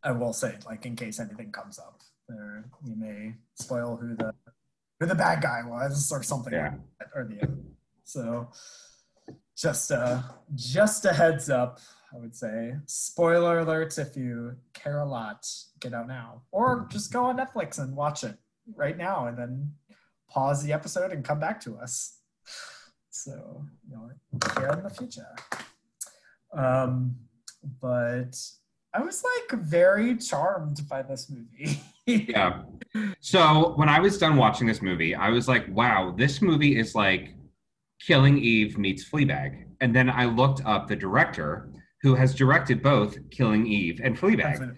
[0.03, 4.33] I will say like in case anything comes up, there we may spoil who the
[4.99, 6.69] who the bad guy was or something Yeah.
[6.69, 7.65] like that, or the end.
[8.03, 8.49] So
[9.57, 10.21] just uh
[10.55, 11.79] just a heads up
[12.13, 12.73] i would say.
[12.85, 15.47] Spoiler alert if you care a lot
[15.79, 16.41] get out now.
[16.51, 18.37] Or just go on netflix and watch it
[18.75, 19.73] right now and then
[20.29, 22.17] pause the episode and come back to us.
[23.09, 25.35] So you know care in the future.
[26.53, 27.15] Um
[27.81, 28.39] but
[28.93, 31.81] i was like very charmed by this movie.
[32.09, 32.63] Yeah.
[33.19, 36.95] So when I was done watching this movie, I was like, wow, this movie is
[36.95, 37.35] like
[38.01, 39.65] Killing Eve meets Fleabag.
[39.81, 41.69] And then I looked up the director
[42.01, 44.75] who has directed both Killing Eve and Fleabag.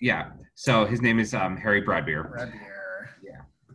[0.00, 0.30] Yeah.
[0.54, 2.30] So his name is um, Harry Bradbeer.
[2.30, 2.64] Red beer.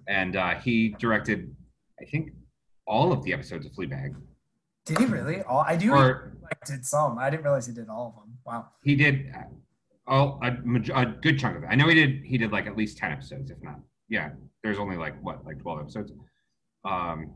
[0.07, 1.55] And uh, he directed,
[2.01, 2.31] I think,
[2.85, 4.13] all of the episodes of Fleabag.
[4.85, 7.87] did he really all i do Or like did some i didn't realize he did
[7.87, 9.43] all of them wow he did uh,
[10.05, 10.49] all a,
[10.93, 11.67] a good chunk of it.
[11.71, 13.79] I know he did he did like at least 10 episodes, if not.
[14.09, 14.31] Yeah.
[14.61, 16.11] There's only like what, like 12 episodes.
[16.83, 17.33] Um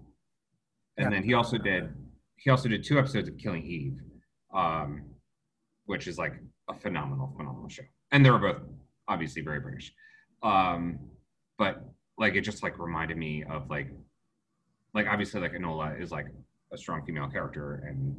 [0.98, 1.10] and Yeah.
[1.12, 1.94] then he also did
[2.36, 3.98] he also did two episodes of Killing Eve,
[4.54, 5.04] um,
[5.88, 6.34] which is like
[6.70, 7.84] a phenomenal, phenomenal show.
[8.12, 8.62] And they were both
[9.08, 9.94] obviously very British.
[10.44, 11.00] Um,
[11.58, 11.82] but
[12.18, 13.90] like it just like reminded me of like
[14.94, 16.28] like obviously like Enola is like
[16.72, 18.16] a strong female character and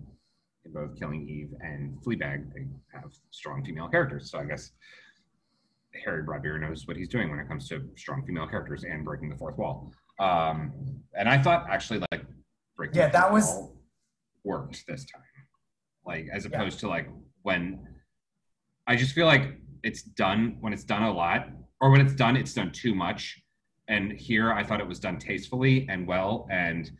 [0.64, 4.30] in both Killing Eve and Fleabag they have strong female characters.
[4.30, 4.72] So I guess
[6.04, 9.28] Harry Bradbeer knows what he's doing when it comes to strong female characters and breaking
[9.28, 9.92] the fourth wall.
[10.18, 10.72] Um,
[11.14, 12.24] and I thought actually like
[12.76, 13.76] breaking Yeah, the that was- wall
[14.44, 15.22] worked this time.
[16.06, 16.56] Like as Yeah.
[16.56, 17.08] opposed to like
[17.48, 17.80] when
[18.86, 21.48] I just feel like it's done when it's done a lot,
[21.80, 23.42] or when it's done, it's done too much.
[23.88, 26.90] And here I thought it was done tastefully and well and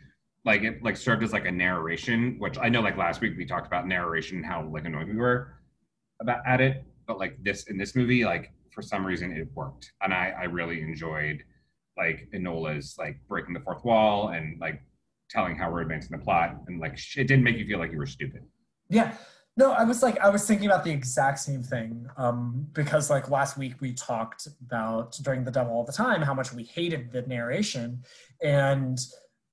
[0.46, 3.44] like it like served as like a narration, which I know like last week we
[3.44, 5.38] talked about narration and how like annoyed we were
[6.22, 6.76] about at it.
[7.06, 9.92] But like this in this movie, like for some reason it worked.
[10.00, 11.42] And I, I really enjoyed
[11.98, 14.80] like Enola's like breaking the fourth wall and like
[15.28, 17.98] telling how we're advancing the plot and like it didn't make you feel like you
[17.98, 18.42] were stupid.
[18.88, 19.12] Yeah.
[19.58, 22.08] No, I was like, I was thinking about the exact same thing.
[22.16, 26.32] Um, because like last week we talked about during The Devil All the Time how
[26.32, 28.04] much we hated the narration.
[28.40, 28.96] And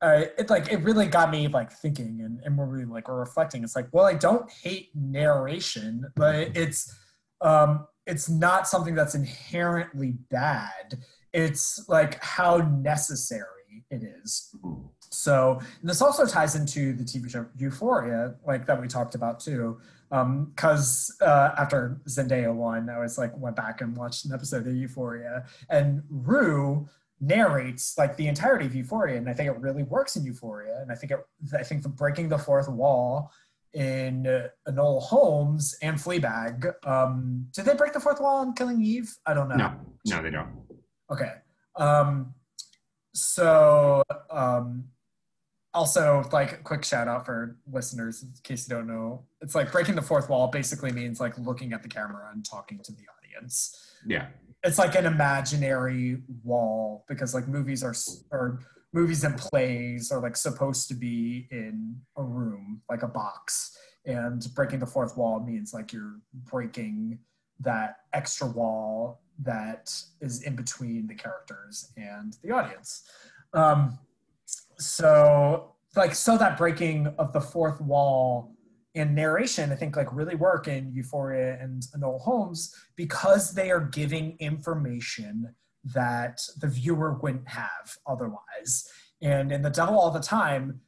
[0.01, 3.17] uh, it like it really got me like thinking and, and when we like were
[3.17, 6.95] reflecting, it's like, well, I don't hate narration, but it's
[7.41, 10.99] um it's not something that's inherently bad.
[11.33, 14.53] It's like how necessary it is.
[15.09, 19.39] So and this also ties into the TV show Euphoria, like that we talked about
[19.39, 19.79] too.
[20.09, 24.75] Because uh, after Zendaya won, I was like went back and watched an episode of
[24.75, 26.87] Euphoria, and Rue
[27.21, 30.79] narrates like the entirety of Euphoria, and I think it really works in Euphoria.
[30.81, 31.19] And I think it,
[31.57, 33.31] I think the breaking the fourth wall
[33.73, 36.73] in uh, Enola Holmes and Fleabag.
[36.87, 39.13] Um, did they break the fourth wall in Killing Eve?
[39.25, 39.55] I don't know.
[39.55, 39.73] No,
[40.05, 40.49] no, they don't.
[41.11, 41.33] Okay.
[41.75, 42.33] Um,
[43.13, 44.01] so
[44.31, 44.85] um,
[45.75, 49.25] also like a quick shout out for listeners in case you don't know.
[49.41, 52.79] It's like breaking the fourth wall basically means like looking at the camera and talking
[52.83, 53.77] to the audience.
[54.05, 54.27] Yeah.
[54.63, 57.93] It's like an imaginary wall because like movies are
[58.31, 58.61] or
[58.93, 64.47] movies and plays are like supposed to be in a room like a box and
[64.55, 67.19] breaking the fourth wall means like you're breaking
[67.59, 73.03] that extra wall that is in between the characters and the audience.
[73.53, 73.97] Um,
[74.77, 78.55] so, like, so that breaking of the fourth wall
[78.95, 83.81] and narration, I think, like, really work in Euphoria and Enola Holmes because they are
[83.81, 85.53] giving information
[85.93, 88.89] that the viewer wouldn't have otherwise.
[89.21, 90.81] And in The Devil All the Time,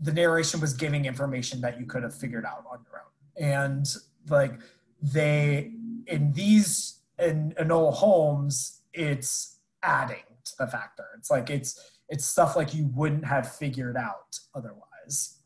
[0.00, 3.52] the narration was giving information that you could have figured out on your own.
[3.52, 3.86] And,
[4.28, 4.60] like,
[5.02, 5.72] they,
[6.06, 11.04] in these in Enola Holmes, it's adding to the factor.
[11.18, 15.38] It's like it's it's stuff like you wouldn't have figured out otherwise.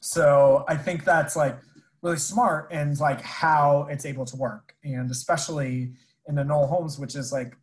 [0.00, 1.58] So I think that's like
[2.02, 4.74] really smart and like how it's able to work.
[4.84, 5.92] And especially
[6.28, 7.56] in Enola Holmes, which is like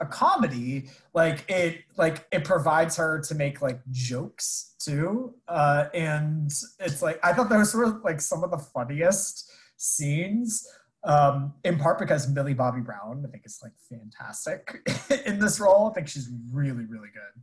[0.00, 5.34] a comedy, like it like it provides her to make like jokes too.
[5.48, 10.66] Uh, and it's like I thought those were like some of the funniest scenes
[11.04, 14.80] Um, in part because Millie Bobby Brown, I think, is like fantastic
[15.26, 15.88] in this role.
[15.90, 17.42] I think she's really, really good.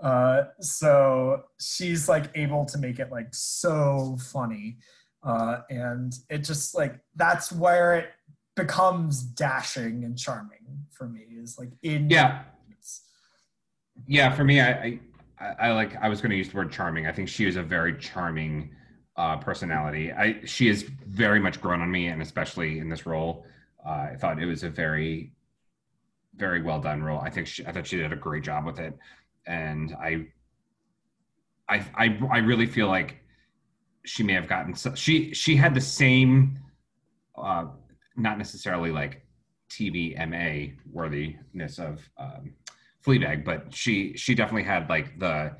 [0.00, 4.76] Uh, so she's like able to make it like so funny.
[5.22, 8.08] Uh, and it just like that's where it
[8.54, 12.42] becomes dashing and charming for me is like in Yeah.
[14.06, 15.00] Yeah, for me, I,
[15.40, 15.96] I, I like.
[15.96, 17.06] I was going to use the word charming.
[17.06, 18.70] I think she is a very charming
[19.16, 20.12] uh, personality.
[20.12, 23.46] I she has very much grown on me, and especially in this role,
[23.84, 25.32] uh, I thought it was a very,
[26.36, 27.20] very well done role.
[27.20, 28.96] I think she, I thought she did a great job with it,
[29.46, 30.26] and I,
[31.68, 33.18] I, I, I really feel like
[34.04, 36.58] she may have gotten so, she she had the same,
[37.36, 37.66] uh,
[38.16, 39.26] not necessarily like
[39.68, 42.08] TV MA worthiness of.
[42.18, 42.54] Um,
[43.06, 45.56] Fleabag, but she she definitely had like the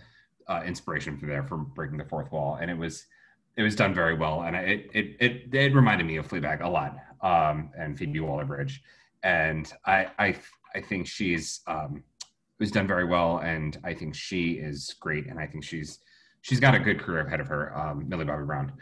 [0.48, 3.06] uh, inspiration for there from breaking the fourth wall, and it was
[3.56, 6.68] it was done very well, and it it it, it reminded me of Fleabag a
[6.68, 8.82] lot, um, and Phoebe Waller-Bridge,
[9.22, 10.36] and I I
[10.74, 12.02] I think she's um,
[12.58, 15.98] was done very well, and I think she is great, and I think she's
[16.40, 18.72] she's got a good career ahead of her, um, Millie Bobby Brown,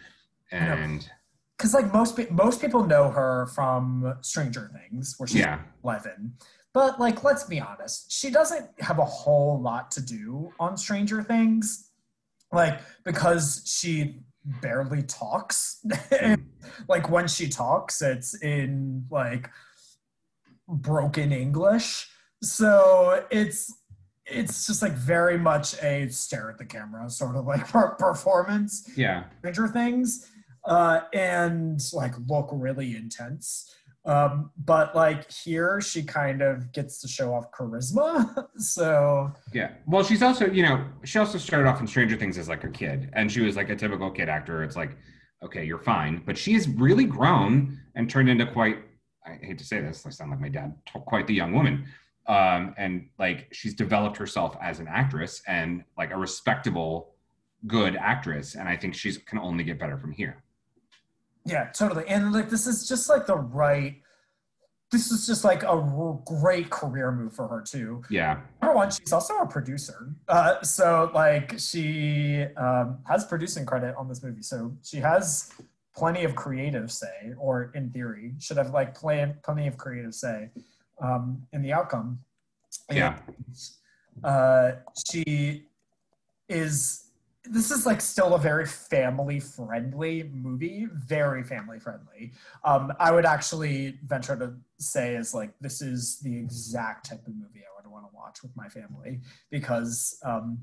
[0.53, 1.09] and
[1.57, 6.35] because like most most people know her from Stranger Things, where she's yeah, eleven.
[6.73, 11.23] But like, let's be honest, she doesn't have a whole lot to do on Stranger
[11.23, 11.91] Things,
[12.53, 15.85] like because she barely talks.
[16.21, 16.47] and,
[16.89, 19.51] like when she talks, it's in like
[20.69, 22.09] broken English,
[22.43, 23.73] so it's
[24.27, 27.67] it's just like very much a stare at the camera sort of like
[27.99, 28.91] performance.
[28.97, 30.31] yeah, Stranger Things,
[30.65, 33.71] uh, and like look really intense.
[34.07, 38.47] Um, but like here, she kind of gets to show off charisma.
[38.57, 39.73] so yeah.
[39.87, 42.71] Well, she's also you know she also started off in Stranger Things as like a
[42.71, 44.63] kid, and she was like a typical kid actor.
[44.63, 44.97] It's like
[45.43, 48.79] okay, you're fine, but she's really grown and turned into quite.
[49.27, 50.75] I hate to say this, I sound like my dad.
[51.07, 51.87] Quite the young woman,
[52.27, 57.15] um, and like she's developed herself as an actress and like a respectable,
[57.67, 60.43] good actress, and I think she's can only get better from here.
[61.45, 62.07] Yeah, totally.
[62.09, 64.01] And like this is just like the right
[64.95, 68.03] this is just like a r- great career move for her too.
[68.09, 68.41] Yeah.
[68.63, 70.15] Number one, she's also a producer.
[70.29, 74.43] Uh, so like she um, has producing credit on this movie.
[74.43, 75.51] So she has
[75.97, 80.51] plenty of creative say, or in theory, should have like plenty of creative say
[81.01, 82.21] um, in the outcome.
[82.91, 83.19] Yeah.
[84.23, 84.73] Uh,
[85.07, 85.67] she
[86.49, 87.05] is
[87.47, 92.33] this is like still a very family friendly movie very family friendly
[92.65, 97.35] um, i would actually venture to say is like this is the exact type of
[97.35, 99.21] movie i would want to watch with my family
[99.51, 100.59] because um,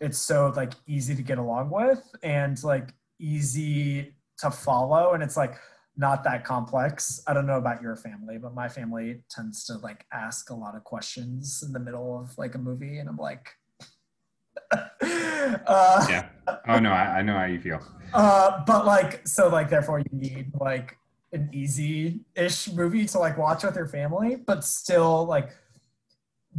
[0.00, 5.36] it's so like easy to get along with and like easy to follow and it's
[5.36, 5.54] like
[5.98, 10.06] not that complex i don't know about your family but my family tends to like
[10.12, 13.50] ask a lot of questions in the middle of like a movie and i'm like
[14.72, 16.28] uh, yeah.
[16.66, 17.80] Oh no, I, I, know how you feel.
[18.12, 20.96] Uh, but like, so like, therefore, you need like
[21.32, 25.50] an easy-ish movie to like watch with your family, but still like,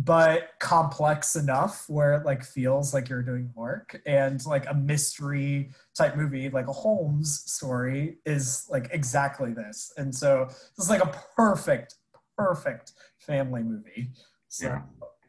[0.02, 4.02] but complex enough where it like feels like you're doing work.
[4.06, 9.92] And like a mystery type movie like a holmes story is like exactly this.
[9.98, 11.96] And so this is like a perfect
[12.38, 14.12] perfect family movie.
[14.48, 14.82] So Yeah.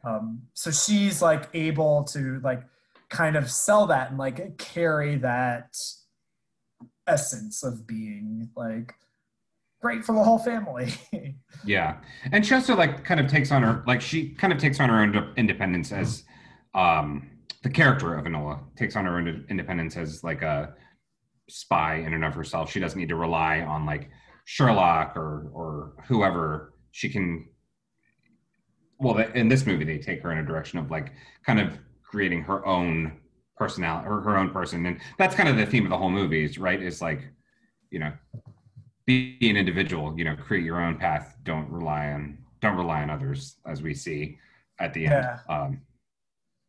[0.05, 2.63] um so she's like able to like
[3.09, 5.77] kind of sell that and like carry that
[7.09, 8.95] essence of being like
[9.81, 10.93] great for the whole family
[11.65, 11.97] Yeah,
[12.33, 14.89] and she also like kind of takes on her like she kind of takes on
[14.89, 16.25] her own independence as
[16.75, 17.31] um
[17.63, 20.75] the character of Enola takes on her own independence as like a
[21.49, 22.71] spy in and of herself.
[22.71, 24.11] She doesn't need to rely on like
[24.45, 26.75] Sherlock or or whoever.
[26.93, 27.47] She can.
[28.99, 31.13] Well, in this movie, they take her in a direction of like
[31.45, 33.19] kind of creating her own
[33.57, 36.45] personality or her own person, and that's kind of the theme of the whole movie,
[36.45, 36.83] is right?
[36.83, 37.23] Is like,
[37.91, 38.13] you know,
[39.39, 43.11] be an individual you know create your own path don't rely on don't rely on
[43.11, 44.39] others as we see
[44.79, 45.81] at the end um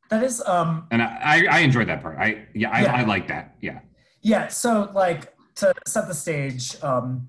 [0.09, 2.95] that is um and i i, I enjoyed that part i yeah I, Yeah.
[2.95, 3.79] I like that yeah
[4.23, 7.27] Yeah, so like to set the stage, um,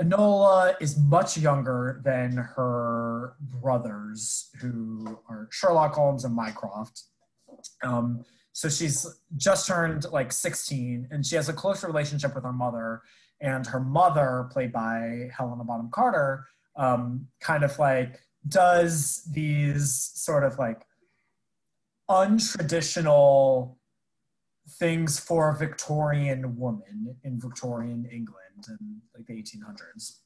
[0.00, 7.04] Enola is much younger than her brothers, who are Sherlock Holmes and Mycroft.
[7.82, 12.52] Um, so she's just turned like 16, and she has a close relationship with her
[12.52, 13.02] mother.
[13.40, 20.44] And her mother, played by Helena Bonham Carter, um, kind of like does these sort
[20.44, 20.86] of like
[22.08, 23.76] untraditional
[24.78, 30.18] things for a Victorian woman in Victorian England in like the 1800s.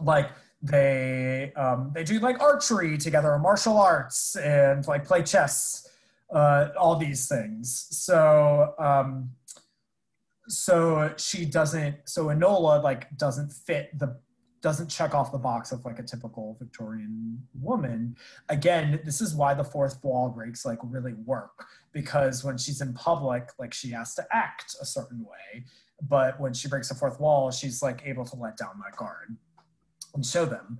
[0.00, 0.30] like
[0.62, 5.88] they um, they do like archery together, martial arts, and like play chess,
[6.30, 7.86] uh, all these things.
[7.90, 9.30] So um,
[10.48, 11.96] so she doesn't.
[12.04, 14.18] So Enola like doesn't fit the
[14.62, 18.16] doesn't check off the box of like a typical Victorian woman.
[18.48, 22.92] Again, this is why the fourth wall breaks like really work because when she's in
[22.94, 25.64] public, like she has to act a certain way,
[26.02, 29.36] but when she breaks the fourth wall, she's like able to let down that guard
[30.14, 30.78] and show them.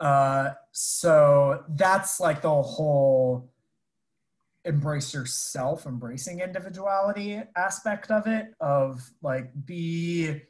[0.00, 3.50] Uh, so that's like the whole
[4.64, 8.54] embrace yourself, embracing individuality aspect of it.
[8.60, 10.42] Of like be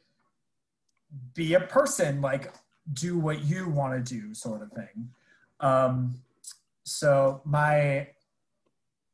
[1.33, 2.53] be a person, like
[2.93, 5.09] do what you want to do, sort of thing.
[5.59, 6.15] Um,
[6.83, 8.07] so my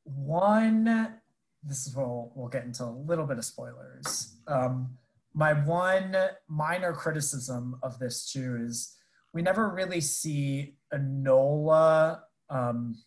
[0.04, 1.16] one,
[1.64, 4.36] this is we'll we'll get into a little bit of spoilers.
[4.48, 4.98] Um,
[5.34, 6.16] my one
[6.48, 8.96] minor criticism of this too is
[9.34, 12.98] we never really see Enola um,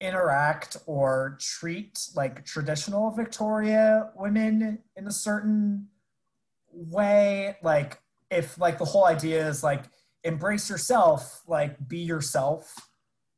[0.00, 5.88] interact or treat like traditional Victoria women in a certain
[6.72, 7.56] way.
[7.62, 9.84] Like if like the whole idea is like
[10.24, 12.74] embrace yourself, like be yourself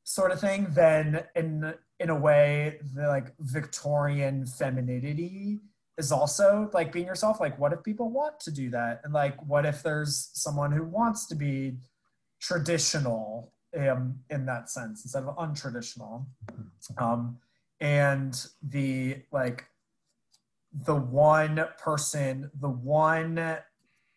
[0.05, 5.61] sort of thing, then in in a way the like Victorian femininity
[5.99, 9.37] is also like being yourself like what if people want to do that and like
[9.47, 11.77] what if there's someone who wants to be
[12.41, 16.25] traditional um, in that sense instead of untraditional
[16.99, 17.39] um,
[17.81, 19.67] and the like
[20.85, 23.59] the one person the one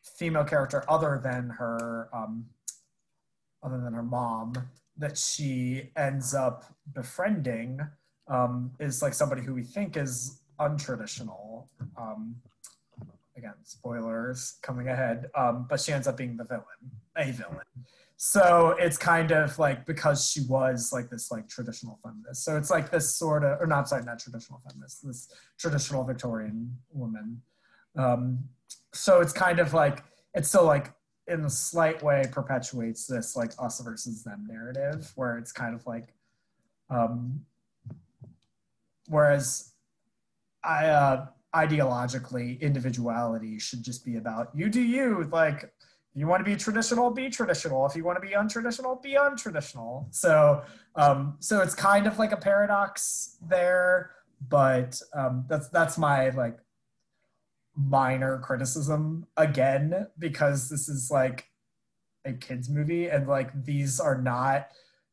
[0.02, 2.46] female character other than her um,
[3.64, 4.54] other than her mom
[4.98, 7.80] that she ends up befriending
[8.28, 11.66] um, is like somebody who we think is untraditional.
[11.98, 12.36] Um,
[13.36, 16.64] again, spoilers coming ahead, um, but she ends up being the villain,
[17.18, 17.66] a villain.
[18.26, 22.46] So it's kind of like because she was like this like traditional feminist.
[22.46, 25.28] So it's like this sort of, or not sorry, not traditional feminist, this
[25.60, 27.42] traditional Victorian woman.
[27.98, 28.46] Um,
[28.94, 30.94] so it's kind of like it's still like
[31.28, 35.86] in a slight way perpetuates this like us versus them narrative where it's kind of
[35.86, 36.14] like
[36.90, 37.42] um
[39.08, 39.74] whereas
[40.64, 45.74] i uh ideologically individuality should just be about you do you like
[46.16, 47.86] you want to be traditional be traditional.
[47.86, 50.06] If you want to be untraditional be untraditional.
[50.14, 50.64] So
[50.96, 54.12] um so it's kind of like a paradox there
[54.50, 56.58] but um that's that's my like
[57.76, 61.48] minor criticism again because this is like
[62.26, 64.68] a kids movie and like these are not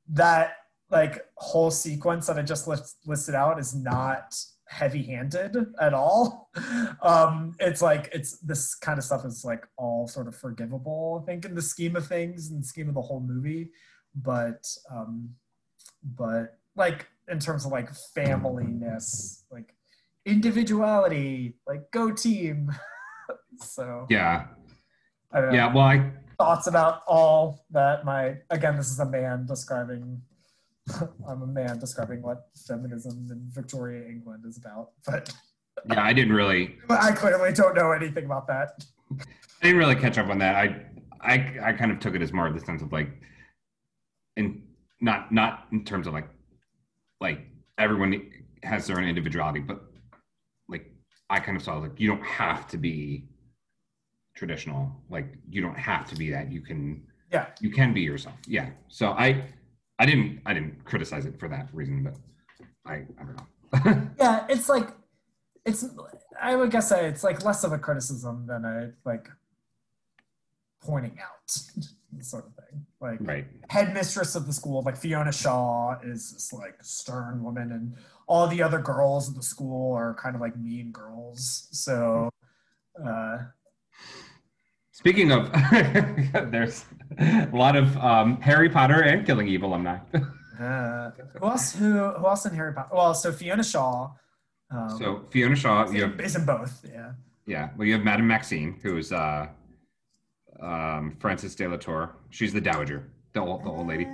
[0.08, 0.56] that
[0.90, 4.36] like whole sequence that I just list, listed out is not
[4.70, 6.48] heavy handed at all.
[7.02, 11.26] Um, it's like it's this kind of stuff is like all sort of forgivable, I
[11.26, 13.70] think, in the scheme of things and the scheme of the whole movie.
[14.14, 15.30] But um,
[16.02, 19.74] but like in terms of like familyness, like
[20.26, 22.70] individuality, like go team.
[23.58, 24.46] so Yeah.
[25.32, 25.56] I don't know.
[25.56, 25.72] Yeah.
[25.72, 28.04] Well, I thoughts about all that.
[28.04, 30.22] My again, this is a man describing.
[31.28, 35.32] I'm a man describing what feminism in Victoria England is about, but
[35.88, 38.84] yeah I didn't really I clearly don't know anything about that.
[39.18, 39.24] I
[39.62, 40.54] didn't really catch up on that.
[40.56, 40.84] I
[41.20, 43.10] I I kind of took it as more of the sense of like,
[44.36, 44.62] in
[45.00, 46.28] not not in terms of like,
[47.20, 47.40] like
[47.78, 48.30] everyone
[48.62, 49.82] has their own individuality, but
[50.68, 50.90] like
[51.28, 53.28] I kind of saw like you don't have to be
[54.34, 54.90] traditional.
[55.10, 56.50] Like you don't have to be that.
[56.50, 57.46] You can Yeah.
[57.60, 58.36] you can be yourself.
[58.46, 58.70] Yeah.
[58.88, 59.44] So I
[60.00, 62.14] I didn't I didn't criticize it for that reason, but
[62.86, 64.10] I I don't know.
[64.18, 64.88] Yeah, it's like
[65.66, 65.84] it's.
[66.42, 69.28] I would guess it's like less of a criticism than a like
[70.82, 71.50] pointing out
[72.24, 72.86] sort of thing.
[72.98, 73.46] Like right.
[73.68, 77.94] headmistress of the school, like Fiona Shaw, is this like stern woman, and
[78.26, 81.68] all the other girls in the school are kind of like mean girls.
[81.72, 82.30] So,
[83.04, 83.38] uh,
[84.92, 85.50] Speaking of,
[86.50, 86.84] there's
[87.18, 89.98] a lot of um, Harry Potter and Killing Eve alumni.
[90.60, 91.74] uh, who else?
[91.74, 92.90] Who who else in Harry Potter?
[92.92, 94.10] Well, so Fiona Shaw.
[94.70, 96.84] Um, so Fiona Shaw, you have is in both.
[96.88, 97.12] Yeah.
[97.46, 99.48] yeah, well you have Madame Maxime, who's uh,
[100.60, 102.14] um, Frances de la Tour.
[102.30, 104.06] She's the dowager, the old the old lady.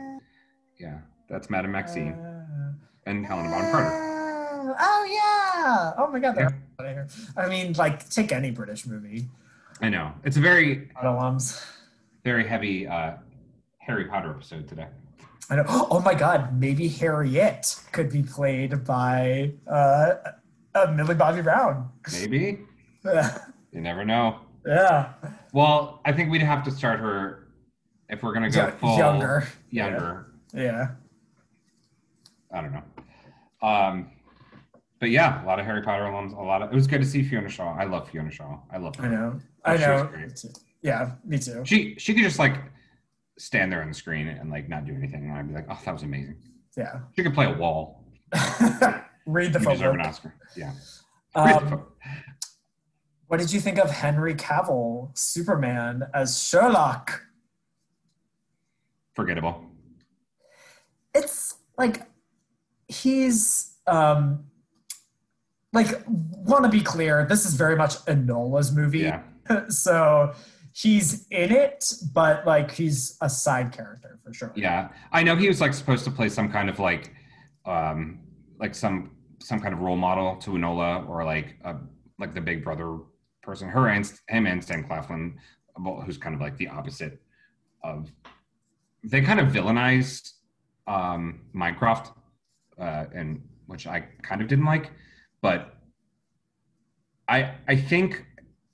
[0.81, 2.73] Yeah, that's Madame Maxime Uh,
[3.11, 3.91] and Helena Bonham Carter.
[3.93, 5.93] Oh, oh yeah!
[5.99, 7.09] Oh my god, they're out of here.
[7.37, 9.29] I mean, like take any British movie.
[9.83, 11.63] I know it's a very Alums.
[12.27, 13.13] Very heavy uh,
[13.79, 14.89] Harry Potter episode today.
[15.49, 15.65] I know.
[15.69, 20.15] Oh my god, maybe Harriet could be played by uh,
[20.75, 21.89] uh Millie Bobby Brown.
[22.13, 22.59] Maybe
[23.05, 23.39] yeah.
[23.73, 24.41] you never know.
[24.67, 25.13] Yeah.
[25.53, 27.47] Well, I think we'd have to start her
[28.09, 29.47] if we're gonna go Yeah, full younger.
[29.71, 30.27] Younger.
[30.53, 30.89] Yeah.
[32.53, 32.83] I don't know.
[33.63, 34.11] Um,
[34.99, 36.37] but yeah, a lot of Harry Potter alums.
[36.37, 36.73] A lot of.
[36.73, 37.77] It was good to see Fiona Shaw.
[37.79, 38.59] I love Fiona Shaw.
[38.73, 39.07] I love her.
[39.07, 39.41] I know.
[39.65, 40.11] I know.
[40.87, 41.65] Yeah, me too.
[41.65, 42.55] She she could just like
[43.39, 45.79] stand there on the screen and like not do anything, and I'd be like, oh,
[45.85, 46.37] that was amazing.
[46.77, 47.01] Yeah.
[47.17, 48.05] She could play a wall.
[49.27, 50.01] Read the You phone deserve an.
[50.03, 50.33] Oscar.
[50.57, 50.73] Yeah.
[51.35, 51.87] Read Um,
[53.27, 57.21] what did you think of Henry Cavill, Superman, as Sherlock?
[59.15, 59.65] Forgettable.
[61.17, 62.03] It's like
[62.87, 64.45] he's um
[65.73, 69.01] like want to be clear, this is very much Enola's movie.
[69.01, 69.23] Yeah.
[69.69, 70.33] so
[70.77, 74.53] he's in it, but like he's a side character for sure.
[74.55, 77.15] Yeah, I know he was like supposed to play some kind of like,
[77.65, 78.21] um,
[78.59, 81.77] like some some kind of role model to Enola or like a
[82.19, 82.99] like the Big Brother
[83.43, 83.69] person.
[83.69, 85.39] Her and him and Sam Claflin,
[86.05, 87.23] who's kind of like the opposite
[87.83, 88.11] of.
[89.03, 90.33] They kind of villainize
[90.89, 92.13] um, Mycroft,
[92.79, 94.91] uh, and which I kind of didn't like,
[95.41, 95.75] but
[97.29, 98.27] I I think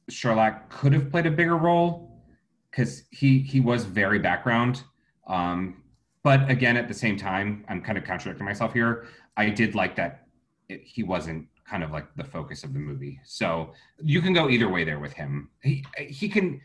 [0.09, 2.23] Sherlock could have played a bigger role
[2.71, 4.83] because he he was very background.
[5.27, 5.83] Um,
[6.23, 9.07] but again, at the same time, I'm kind of contradicting myself here.
[9.37, 10.27] I did like that
[10.69, 13.21] it, he wasn't kind of like the focus of the movie.
[13.25, 13.73] So
[14.03, 15.51] you can go either way there with him.
[15.63, 16.61] He he can.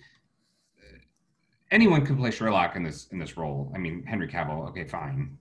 [1.69, 3.71] Anyone can play Sherlock in this in this role.
[3.75, 4.67] I mean, Henry Cavill.
[4.69, 5.37] Okay, fine.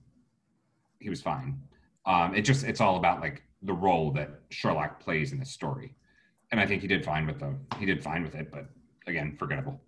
[0.99, 1.59] He was fine.
[2.05, 5.95] Um, it just it's all about like the role that Sherlock plays in the story,
[6.51, 8.51] and I think he did fine with the he did fine with it.
[8.51, 8.65] But
[9.07, 9.81] again, forgettable.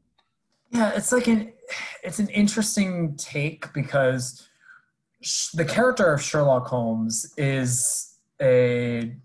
[0.72, 1.54] Yeah, it's like an
[2.04, 4.48] it's an interesting take because
[5.22, 9.16] sh- the character of Sherlock Holmes is a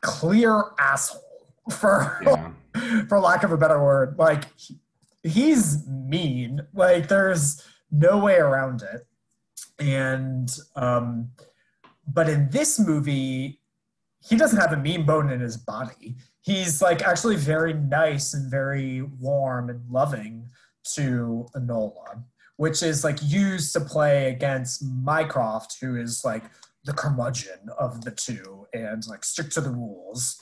[0.00, 1.22] clear asshole
[1.70, 2.50] for Yeah.
[3.08, 4.16] for lack of a better word.
[4.18, 4.78] Like he-
[5.22, 6.60] he's mean.
[6.74, 9.06] Like there's no way around it.
[9.78, 11.30] And um
[12.08, 13.60] but in this movie
[14.28, 16.16] he doesn't have a mean bone in his body.
[16.42, 20.48] He's like actually very nice and very warm and loving
[20.94, 22.22] to Enola,
[22.56, 26.44] which is like used to play against Mycroft, who is like
[26.84, 30.40] the curmudgeon of the two and like stick to the rules.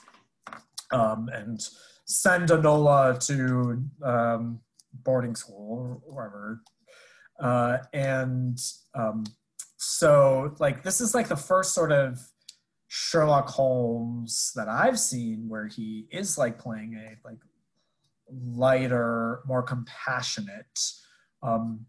[0.91, 1.61] Um, and
[2.07, 4.61] send Enola to um,
[4.93, 6.63] boarding school or wherever.
[7.41, 8.59] Uh, and
[8.95, 9.25] um,
[9.77, 12.21] so, like, this is like the first sort of
[12.97, 17.41] Sherlock Holmes that I've seen where he is like playing a like
[18.31, 20.79] lighter, more compassionate
[21.43, 21.87] um,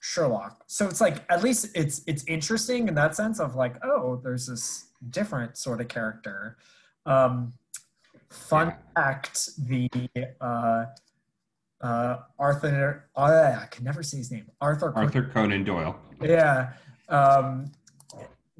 [0.00, 0.64] Sherlock.
[0.66, 4.46] So it's like at least it's it's interesting in that sense of like, oh, there's
[4.46, 6.56] this different sort of character.
[7.04, 7.52] Um,
[8.30, 9.90] fun fact: the
[10.40, 10.86] uh,
[11.82, 14.46] uh, Arthur, uh, I can never say his name.
[14.58, 14.90] Arthur.
[14.96, 16.00] Arthur Conan Doyle.
[16.22, 16.72] Yeah.
[17.10, 17.72] Um,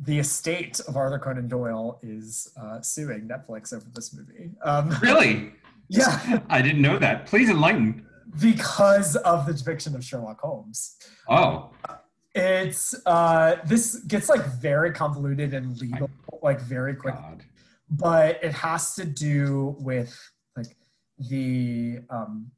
[0.01, 4.51] the estate of Arthur Conan Doyle is uh, suing Netflix over this movie.
[4.63, 5.53] Um, Really?
[5.89, 7.27] yeah, I didn't know that.
[7.27, 8.07] Please enlighten.
[8.41, 10.97] because of the depiction of Sherlock Holmes.
[11.29, 11.71] Oh,
[12.35, 16.11] It's uh, this gets like very convoluted and legal,
[16.43, 17.15] like very quick.
[17.15, 17.43] God.
[17.91, 20.15] but it has to do with
[20.57, 20.77] like
[21.19, 22.51] the um,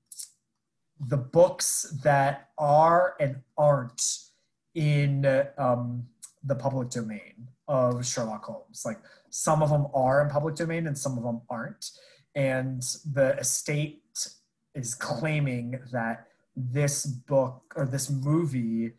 [0.99, 4.03] the books that are and aren't
[4.75, 5.25] in
[5.57, 6.05] um,
[6.45, 8.83] the public domain of Sherlock Holmes.
[8.85, 8.99] Like
[9.31, 11.91] some of them are in public domain and some of them aren't.
[12.35, 12.83] And
[13.13, 14.03] the estate
[14.75, 16.27] is claiming that
[16.57, 18.93] this book or this movie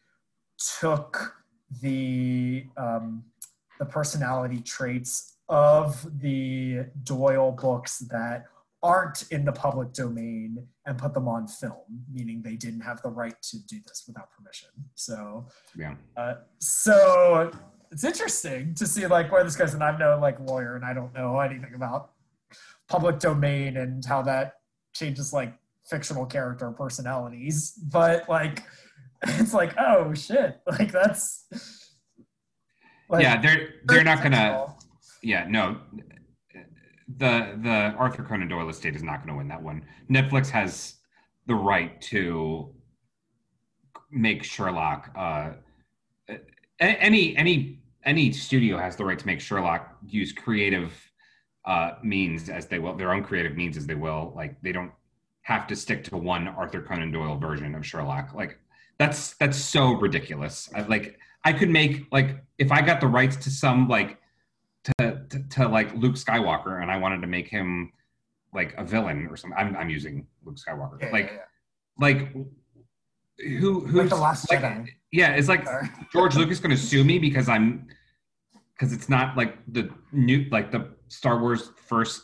[0.80, 1.36] took
[1.82, 3.24] the um,
[3.80, 8.46] the personality traits of the Doyle books that
[8.84, 13.10] aren't in the public domain and put them on film, meaning they didn't have the
[13.10, 14.70] right to do this without permission.
[14.96, 15.96] So, Yeah.
[16.18, 17.52] uh, so
[17.92, 19.74] it's interesting to see like where this goes.
[19.74, 22.12] And I'm no like lawyer, and I don't know anything about
[22.88, 24.56] public domain and how that
[24.94, 25.54] changes like
[25.88, 27.74] fictional character personalities.
[27.74, 28.64] But like,
[29.24, 31.46] it's like, oh shit, like that's.
[33.10, 34.74] like, yeah, they're they're not gonna.
[35.22, 35.78] Yeah, no.
[37.18, 39.84] The the Arthur Conan Doyle estate is not going to win that one.
[40.10, 40.96] Netflix has
[41.48, 42.74] the right to
[44.12, 45.12] make Sherlock.
[45.16, 45.52] Uh,
[46.80, 50.94] any any any studio has the right to make Sherlock use creative
[51.66, 54.34] uh, means as they will, their own creative means as they will.
[54.36, 54.92] Like they don't
[55.44, 58.34] have to stick to one Arthur Conan Doyle version of Sherlock.
[58.34, 58.60] Like
[58.98, 60.70] that's that's so ridiculous.
[60.76, 64.18] I, like I could make like if I got the rights to some like
[64.84, 67.92] to, to to like Luke Skywalker and I wanted to make him
[68.54, 69.58] like a villain or something.
[69.58, 71.02] I'm I'm using Luke Skywalker.
[71.02, 71.40] Yeah, like yeah,
[72.00, 74.88] like who who Like The Last like, Jedi.
[75.12, 75.66] Yeah, it's like
[76.12, 77.88] George Lucas going to sue me because I'm
[78.74, 82.24] because it's not like the new like the Star Wars first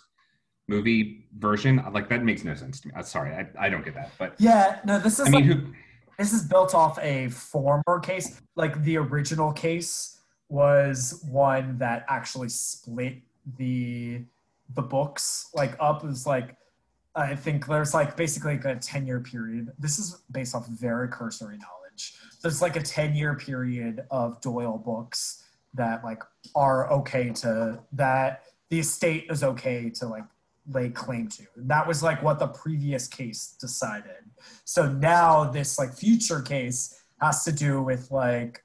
[0.67, 1.83] movie version.
[1.91, 2.93] Like that makes no sense to me.
[2.97, 4.11] Uh, sorry, I, I don't get that.
[4.17, 5.73] But Yeah, no, this is I mean, like, who?
[6.17, 8.41] this is built off a former case.
[8.55, 10.16] Like the original case
[10.49, 13.15] was one that actually split
[13.57, 14.21] the
[14.75, 16.03] the books like up.
[16.03, 16.57] Was like
[17.15, 19.71] I think there's like basically like a 10 year period.
[19.79, 22.13] This is based off very cursory knowledge.
[22.41, 25.43] There's like a 10 year period of Doyle books
[25.73, 26.21] that like
[26.55, 30.23] are okay to that the estate is okay to like
[30.69, 31.43] lay claim to.
[31.55, 34.29] That was like what the previous case decided.
[34.65, 38.63] So now this like future case has to do with like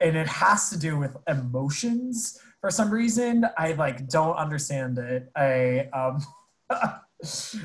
[0.00, 3.46] and it has to do with emotions for some reason.
[3.56, 5.30] I like don't understand it.
[5.36, 6.24] I um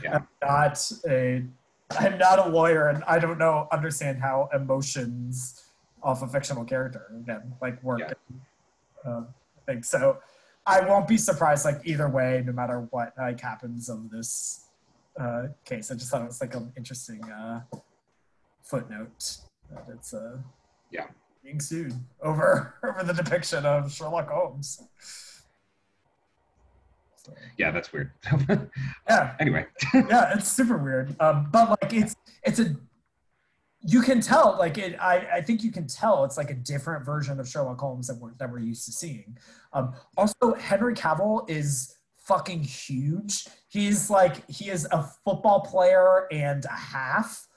[0.04, 0.16] Yeah.
[0.16, 1.44] I'm not a
[1.92, 5.62] I'm not a lawyer and I don't know understand how emotions
[6.04, 8.00] of a fictional character again like work.
[8.00, 8.14] Yeah.
[9.06, 9.28] Um,
[9.66, 10.20] think so.
[10.66, 14.68] I won't be surprised like either way, no matter what like happens of this
[15.20, 15.92] uh, case.
[15.92, 17.62] I just thought it was like an interesting uh,
[18.62, 19.38] footnote
[19.72, 20.38] that it's uh,
[20.92, 21.08] Yeah.
[21.44, 24.82] Being sued over over the depiction of Sherlock Holmes.
[27.16, 28.12] So, Yeah, that's weird.
[29.10, 31.16] yeah, anyway, yeah, it's super weird.
[31.20, 32.76] Um, but like it's it's a
[33.84, 34.96] you can tell like it.
[35.00, 38.18] I I think you can tell it's like a different version of Sherlock Holmes that
[38.18, 39.38] we're that we're used to seeing.
[39.74, 43.48] Um, also, Henry Cavill is fucking huge.
[43.70, 47.48] He's like he is a football player and a half,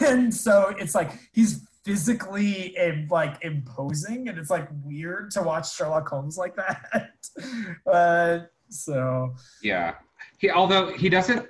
[0.00, 2.76] and so it's like he's physically
[3.08, 7.14] like imposing, and it's like weird to watch Sherlock Holmes like that.
[7.90, 9.94] uh, so yeah.
[10.38, 11.46] He although he doesn't.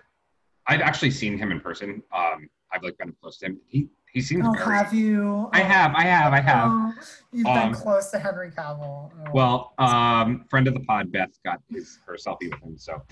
[0.68, 2.02] I've actually seen him in person.
[2.14, 3.60] Um, I've like been close to him.
[3.66, 4.76] He he seems Oh, very.
[4.76, 5.48] have you?
[5.52, 6.68] I have, I have, I have.
[6.70, 6.92] Oh,
[7.32, 9.10] you've Um, been close to Henry Cavill.
[9.12, 9.30] Oh.
[9.32, 12.78] Well, um, friend of the pod, Beth got his her selfie with him.
[12.78, 13.02] So,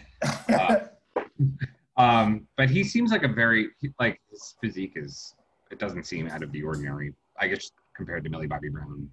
[0.49, 0.77] uh,
[1.97, 5.35] um, but he seems like a very like his physique is.
[5.75, 7.13] It doesn't seem out of the ordinary.
[7.41, 9.11] I guess compared to Millie Bobby Brown,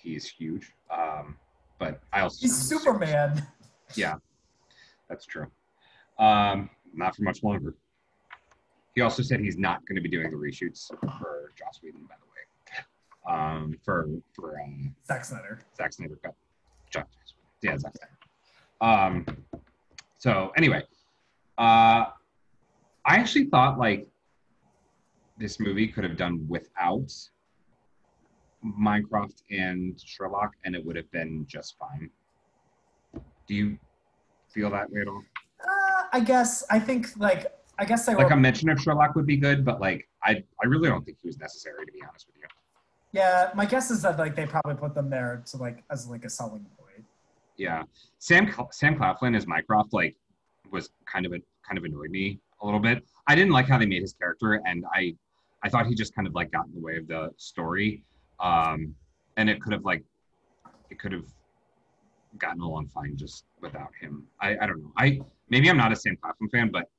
[0.00, 0.70] he's huge.
[0.96, 1.36] Um,
[1.80, 3.44] but I also he's Superman.
[3.94, 4.14] Yeah,
[5.10, 5.48] that's true.
[6.18, 7.74] Um, not for much longer.
[8.94, 10.86] He also said he's not going to be doing the reshoots
[11.18, 13.36] for Joss Whedon, by the way.
[13.36, 15.60] Um, for for um, Zack Snyder.
[15.76, 16.34] Zack Snyder cut.
[16.90, 17.04] Joss,
[17.60, 18.16] yeah, Zack Snyder.
[18.80, 19.26] Um,
[20.16, 20.84] so anyway,
[21.58, 22.06] uh,
[23.04, 24.06] I actually thought like
[25.42, 27.12] this movie could have done without
[28.62, 32.08] Mycroft and Sherlock, and it would have been just fine.
[33.48, 33.76] Do you
[34.54, 35.22] feel that way at all?
[35.60, 36.64] Uh, I guess.
[36.70, 37.46] I think like
[37.78, 38.34] I guess they Like were.
[38.34, 41.26] a mention of Sherlock would be good, but like I, I really don't think he
[41.26, 42.46] was necessary to be honest with you.
[43.10, 46.24] yeah, my guess is that like they probably put them there to like as like
[46.24, 47.04] a selling point.
[47.56, 47.82] Yeah,
[48.20, 50.14] Sam Sam Claflin as Mycroft like
[50.70, 53.04] was kind of a kind of annoyed me a little bit.
[53.26, 55.16] I didn't like how they made his character, and I
[55.64, 58.04] I thought he just kind of like got in the way of the story,
[58.40, 58.94] um,
[59.36, 60.02] and it could have like
[60.90, 61.26] it could have
[62.38, 64.26] gotten along fine just without him.
[64.40, 64.92] I I don't know.
[64.96, 66.90] I maybe I'm not a Sam Claflin fan, but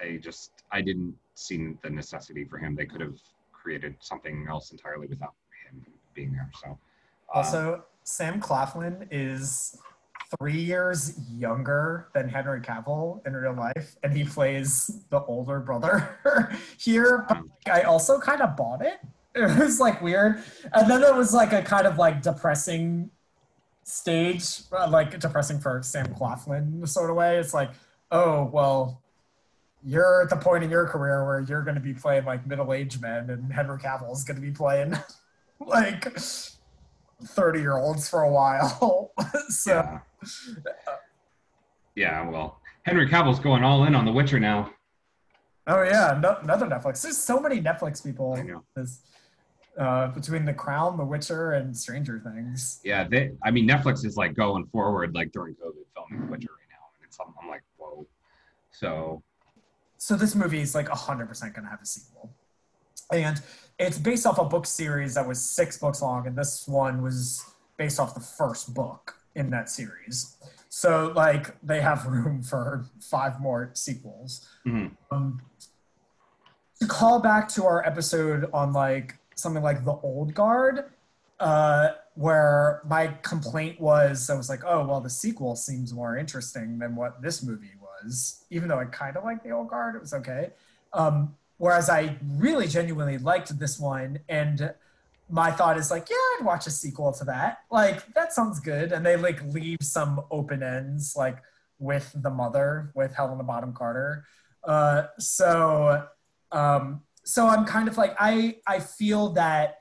[0.00, 2.76] I just I didn't see the necessity for him.
[2.76, 3.16] They could have
[3.52, 5.34] created something else entirely without
[5.70, 6.50] him being there.
[6.62, 6.78] So.
[7.32, 9.78] uh, Also, Sam Claflin is
[10.38, 16.18] three years younger than Henry Cavill in real life, and he plays the older brother
[16.78, 17.24] here.
[17.28, 19.00] But like, I also kind of bought it.
[19.34, 20.42] It was like weird,
[20.74, 23.08] and then it was like a kind of like depressing
[23.82, 27.38] stage, uh, like depressing for Sam Claflin sort of way.
[27.38, 27.70] It's like,
[28.10, 28.98] oh well.
[29.84, 33.00] You're at the point in your career where you're going to be playing like middle-aged
[33.00, 34.94] men, and Henry Cavill is going to be playing
[35.60, 36.06] like
[37.24, 39.12] 30 year olds for a while.
[39.48, 39.98] so Yeah.
[41.94, 44.70] yeah, well, Henry Cavill's going all in on The Witcher now.
[45.66, 47.02] oh yeah, no, another Netflix.
[47.02, 48.64] There's so many Netflix people I know.
[49.78, 52.80] uh, between The Crown, The Witcher, and Stranger Things.
[52.84, 53.30] Yeah, they.
[53.44, 56.86] I mean, Netflix is like going forward, like during COVID, filming The Witcher right now,
[56.98, 57.18] and it's.
[57.20, 58.06] I'm, I'm like, whoa.
[58.70, 59.22] So
[59.98, 62.32] So this movie is like 100% gonna have a sequel,
[63.12, 63.40] and
[63.78, 67.44] it's based off a book series that was six books long, and this one was
[67.76, 70.36] based off the first book in that series.
[70.68, 74.48] So like they have room for five more sequels.
[74.66, 74.92] mhm.
[75.10, 75.40] um,
[76.80, 80.86] to call back to our episode on like something like the old guard
[81.38, 86.78] uh, where my complaint was i was like oh well the sequel seems more interesting
[86.80, 87.70] than what this movie
[88.02, 89.94] was, even though I kind of liked the old guard.
[89.94, 90.50] It was okay.
[90.92, 94.74] Um, whereas I really genuinely liked this one, and
[95.30, 97.60] my thought is like, yeah, I'd watch a sequel to that.
[97.70, 101.38] Like that sounds good, and they like leave some open ends, like
[101.78, 104.24] with the mother, with Helena Bonham Carter.
[104.64, 106.06] Uh, so,
[106.52, 109.78] um, so I'm kind of like I I feel that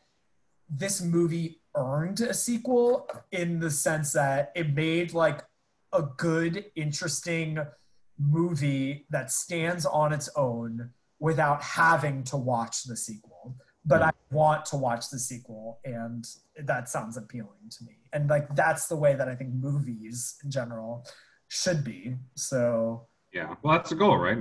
[0.69, 5.43] this movie earned a sequel in the sense that it made like
[5.93, 7.59] a good, interesting
[8.17, 10.91] movie that stands on its own
[11.21, 13.55] without having to watch the sequel.
[13.85, 14.07] But mm.
[14.07, 16.25] I want to watch the sequel, and
[16.65, 17.93] that sounds appealing to me.
[18.11, 21.05] And like that's the way that I think movies in general
[21.47, 22.15] should be.
[22.35, 24.39] So Yeah, well, that's the goal, right?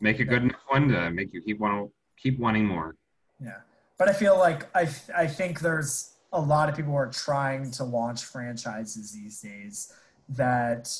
[0.00, 2.94] Make a good enough one to make you keep want keep wanting more.
[3.42, 3.60] Yeah,
[3.98, 7.70] but I feel like I I think there's a lot of people who are trying
[7.72, 9.92] to launch franchises these days
[10.28, 10.90] that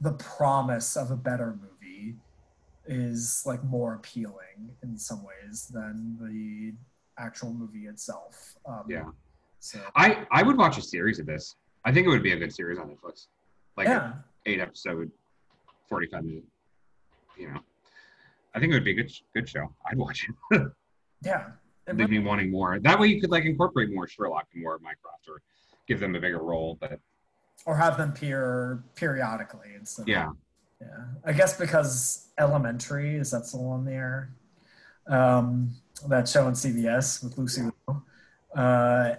[0.00, 1.73] the promise of a better movie
[2.86, 6.74] is like more appealing in some ways than the
[7.22, 8.54] actual movie itself.
[8.66, 9.04] Um, Yeah.
[9.60, 11.56] So I I would watch a series of this.
[11.86, 13.28] I think it would be a good series on Netflix,
[13.78, 14.12] like yeah,
[14.44, 15.10] eight episode,
[15.88, 16.44] forty five minute.
[17.38, 17.60] You know,
[18.54, 19.72] I think it would be a good good show.
[19.90, 20.62] I'd watch it.
[21.24, 21.52] yeah.
[21.86, 22.78] It Leave me wanting more.
[22.78, 25.40] That way, you could like incorporate more Sherlock and more Mycroft, or
[25.88, 26.76] give them a bigger role.
[26.78, 27.00] But
[27.64, 30.02] or have them peer periodically instead.
[30.02, 30.28] of- yeah,
[30.80, 34.30] Yeah, I guess because Elementary is that still on the air?
[35.06, 35.72] Um,
[36.08, 38.02] that show on CBS with Lucy Liu.
[38.54, 39.14] Uh,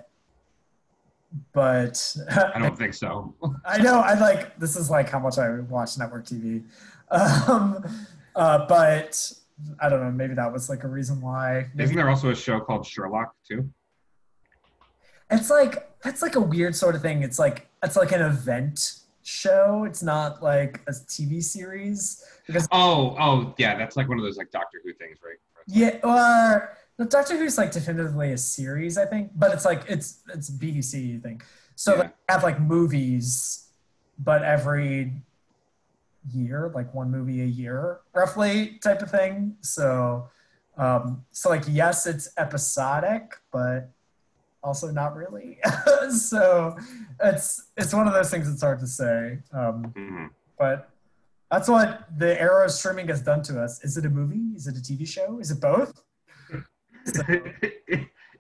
[1.54, 2.16] but
[2.56, 3.34] I don't think so.
[3.66, 6.64] I know I like this is like how much I watch network TV.
[7.12, 7.84] Um,
[8.36, 9.32] uh, but
[9.80, 10.12] I don't know.
[10.12, 11.68] Maybe that was like a reason why.
[11.74, 13.70] Maybe Isn't there also a show called Sherlock too?
[15.32, 17.24] it's like that's like a weird sort of thing.
[17.24, 19.84] It's like it's like an event show.
[19.86, 24.38] It's not like a TV series because Oh, oh, yeah, that's like one of those
[24.38, 25.38] like Doctor Who things, right?
[25.68, 30.20] Yeah, or no, Doctor Who's like definitively a series, I think, but it's like it's
[30.34, 31.42] it's BBC thing.
[31.76, 32.04] So Yeah.
[32.04, 33.68] they have like movies,
[34.20, 35.12] but every
[36.32, 39.58] year, like one movie a year, roughly type of thing.
[39.62, 40.30] So,
[40.78, 43.90] um, so like yes, it's episodic, but
[44.66, 45.60] also not really.
[46.10, 46.76] so
[47.24, 49.40] it's it's one of those things that's hard to say.
[49.54, 50.30] Um, Mhm.
[50.60, 50.90] but
[51.52, 53.82] that's what the era of streaming has done to us.
[53.84, 54.56] Is it a movie?
[54.56, 55.40] Is it a TV show?
[55.40, 56.02] Is it both?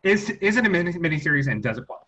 [0.03, 2.05] is is it a mini miniseries and does it qualify?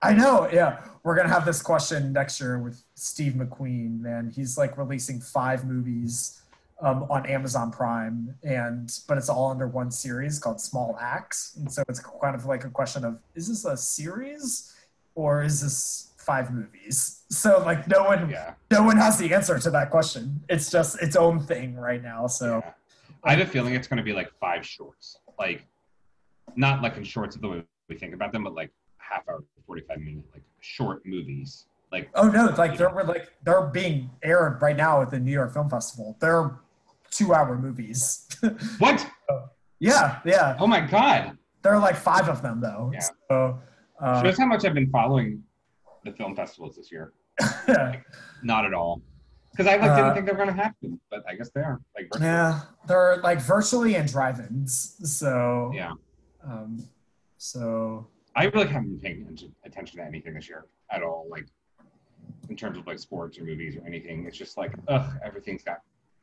[0.00, 0.80] I know, yeah.
[1.02, 4.32] We're gonna have this question next year with Steve McQueen, man.
[4.34, 6.42] He's like releasing five movies
[6.80, 11.56] um, on Amazon Prime, and but it's all under one series called Small Axe.
[11.56, 14.74] And so it's kind of like a question of is this a series
[15.14, 17.14] or is this five movies?
[17.30, 18.54] So like no one Yeah.
[18.70, 20.40] no one has the answer to that question.
[20.48, 22.26] It's just its own thing right now.
[22.26, 22.72] So yeah.
[23.22, 25.66] I have a feeling it's going to be like five shorts, like
[26.56, 29.44] not like in shorts of the way we think about them, but like half hour,
[29.66, 31.66] forty five minute, like short movies.
[31.92, 32.46] Like Oh no!
[32.56, 36.16] Like they're like they're being aired right now at the New York Film Festival.
[36.18, 36.50] They're
[37.18, 38.26] two-hour movies.
[38.78, 39.04] what?
[39.80, 40.56] yeah, yeah.
[40.58, 41.36] Oh my god!
[41.62, 42.90] There are like five of them though.
[42.94, 43.00] Yeah.
[43.28, 43.58] So,
[44.00, 45.42] uh, Shows how much I've been following
[46.04, 47.12] the film festivals this year.
[48.42, 49.02] Not at all,
[49.50, 51.60] because I like Uh, didn't think they were going to happen, but I guess they
[51.60, 51.80] are.
[51.96, 52.26] Like virtually.
[52.26, 54.96] yeah, they're like virtually in drive-ins.
[55.18, 55.92] So yeah.
[56.44, 56.88] Um,
[57.38, 58.06] so
[58.36, 61.26] I really haven't been paying attention, attention to anything this year at all.
[61.30, 61.46] Like
[62.48, 65.78] in terms of like sports or movies or anything, it's just like ugh, everything's got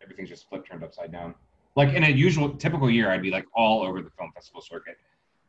[0.05, 1.35] everything's just flipped turned upside down.
[1.75, 4.97] Like in a usual typical year, I'd be like all over the film festival circuit,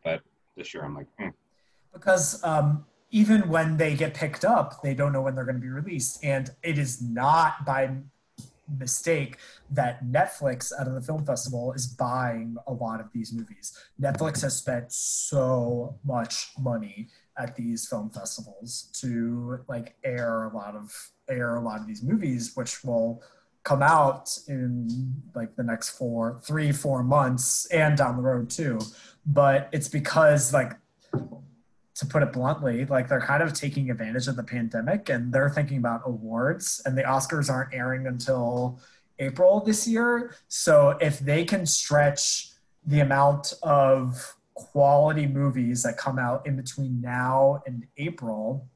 [0.03, 0.23] but
[0.57, 1.29] this year I'm like, hmm.
[1.93, 5.61] because um, even when they get picked up, they don't know when they're going to
[5.61, 7.91] be released, and it is not by
[8.79, 9.37] mistake
[9.71, 13.79] that Netflix out of the film festival is buying a lot of these movies.
[14.01, 20.75] Netflix has spent so much money at these film festivals to like air a lot
[20.75, 20.93] of
[21.29, 23.23] air a lot of these movies, which will
[23.67, 28.79] come out in like the next four, three, four months and down the road too.
[29.27, 30.73] But it's because like
[31.97, 35.51] to put it bluntly, like they're kind of taking advantage of the pandemic and they're
[35.51, 38.79] thinking about awards and the Oscars aren't airing until
[39.19, 40.37] April this year.
[40.47, 42.53] So if they can stretch
[42.87, 48.69] the amount of quality movies that come out in between now and April,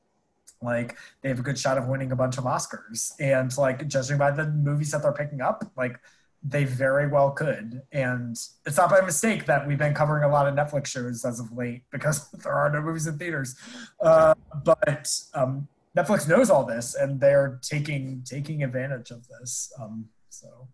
[0.63, 3.13] like they have a good shot of winning a bunch of Oscars.
[3.19, 5.99] And like judging by the movies that they're picking up, like
[6.43, 7.83] they very well could.
[7.93, 8.37] And
[8.67, 11.53] it's not by mistake that we've been covering a lot of Netflix shows as of
[11.53, 13.57] late because there are no movies in theaters.
[14.01, 14.35] Uh,
[14.65, 19.73] but um, Netflix knows all this and they're taking taking advantage of this.
[19.81, 20.69] Um, so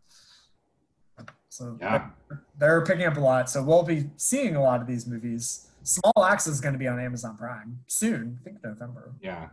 [1.48, 2.10] so Yeah.
[2.28, 3.48] they're, they're picking up a lot.
[3.48, 5.68] So we'll be seeing a lot of these movies.
[5.84, 8.38] Small Axe is going to be on Amazon Prime soon.
[8.40, 9.12] I think November.
[9.22, 9.48] Yeah.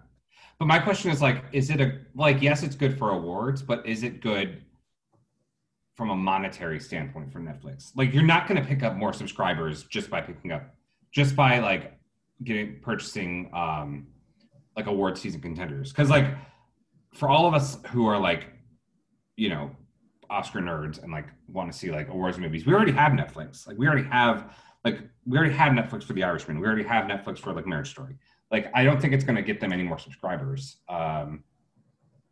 [0.59, 3.85] But my question is like, is it a like yes, it's good for awards, but
[3.85, 4.63] is it good
[5.95, 7.91] from a monetary standpoint for Netflix?
[7.95, 10.75] Like you're not gonna pick up more subscribers just by picking up
[11.11, 11.97] just by like
[12.43, 14.07] getting purchasing um
[14.75, 15.91] like award season contenders.
[15.93, 16.27] Cause like
[17.13, 18.47] for all of us who are like,
[19.35, 19.71] you know,
[20.29, 23.67] Oscar nerds and like want to see like awards movies, we already have Netflix.
[23.67, 26.59] Like we already have like we already have Netflix for The Irishman.
[26.59, 28.17] We already have Netflix for like Marriage Story
[28.53, 30.77] like I don't think it's going to get them any more subscribers.
[30.87, 31.43] Um,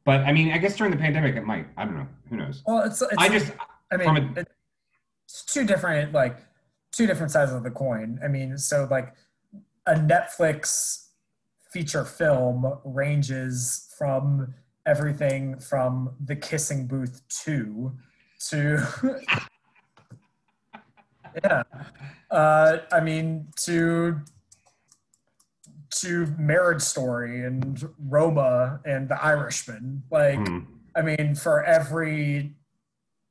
[0.05, 1.65] but I mean, I guess during the pandemic it might.
[1.75, 2.07] I don't know.
[2.29, 2.63] Who knows?
[2.65, 3.51] Well, it's, it's I just
[3.91, 4.45] I mean, a-
[5.25, 6.37] it's two different like
[6.91, 8.19] two different sides of the coin.
[8.23, 9.15] I mean, so like
[9.87, 11.07] a Netflix
[11.71, 14.53] feature film ranges from
[14.85, 17.91] everything from The Kissing Booth 2
[18.49, 18.83] to
[21.43, 21.63] yeah.
[22.29, 24.19] Uh, I mean to
[25.99, 30.03] to Marriage Story and Roma and The Irishman.
[30.11, 30.59] Like hmm,
[30.95, 32.55] I mean, for every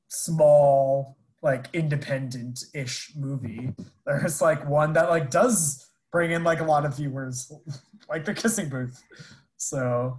[0.08, 3.72] small, like independent-ish movie,
[4.06, 7.52] there's like one that like does bring in like a lot of viewers,
[8.08, 9.02] like the Kissing Booth.
[9.56, 10.18] So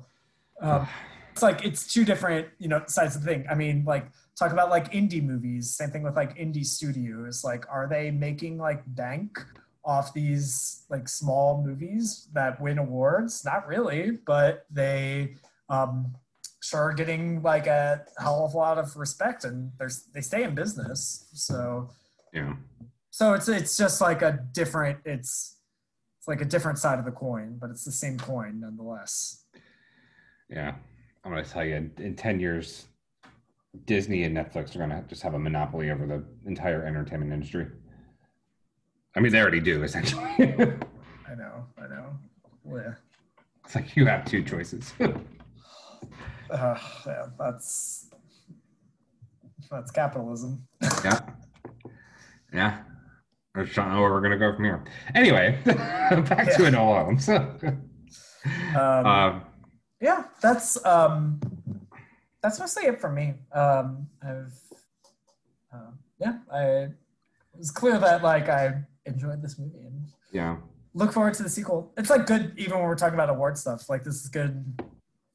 [0.62, 0.88] um,
[1.32, 3.46] it's like it's two different, you know, sides of the thing.
[3.50, 5.76] I mean, like talk about like indie movies.
[5.76, 7.44] Same thing with like indie studios.
[7.44, 9.40] Like, are they making like bank
[9.84, 13.44] off these like small movies that win awards?
[13.44, 15.36] Not really, but they
[15.70, 16.14] um,
[16.62, 20.44] sure are getting like a hell of a lot of respect and there's they stay
[20.44, 21.28] in business.
[21.34, 21.90] So
[22.34, 22.54] yeah.
[23.10, 25.58] so it's it's just like a different it's
[26.20, 29.44] it's like a different side of the coin, but it's the same coin nonetheless.
[30.50, 30.76] Yeah.
[31.24, 32.88] I'm gonna tell you, in ten years,
[33.86, 37.68] Disney and Netflix are gonna just have a monopoly over the entire entertainment industry.
[39.16, 40.24] I mean, they already do essentially.
[40.40, 42.18] I know, I know.
[42.68, 42.94] Yeah.
[43.66, 44.94] it's like you have two choices.
[46.50, 48.10] Uh, yeah, that's
[49.70, 50.68] that's capitalism.
[51.06, 51.20] yeah.
[52.54, 52.80] Yeah.
[53.56, 54.84] I just don't know where we're gonna go from here.
[55.16, 56.68] Anyway, back to Yeah.
[56.68, 56.94] it all.
[58.76, 59.44] Um, um,
[60.02, 61.40] yeah, that's um,
[62.42, 63.36] that's mostly it for me.
[63.54, 64.54] Um, I've
[65.74, 66.92] uh, yeah, I it
[67.58, 70.58] was clear that like I enjoyed this movie and yeah.
[70.94, 71.94] look forward to the sequel.
[71.98, 73.90] It's like good even when we're talking about award stuff.
[73.90, 74.82] Like this is good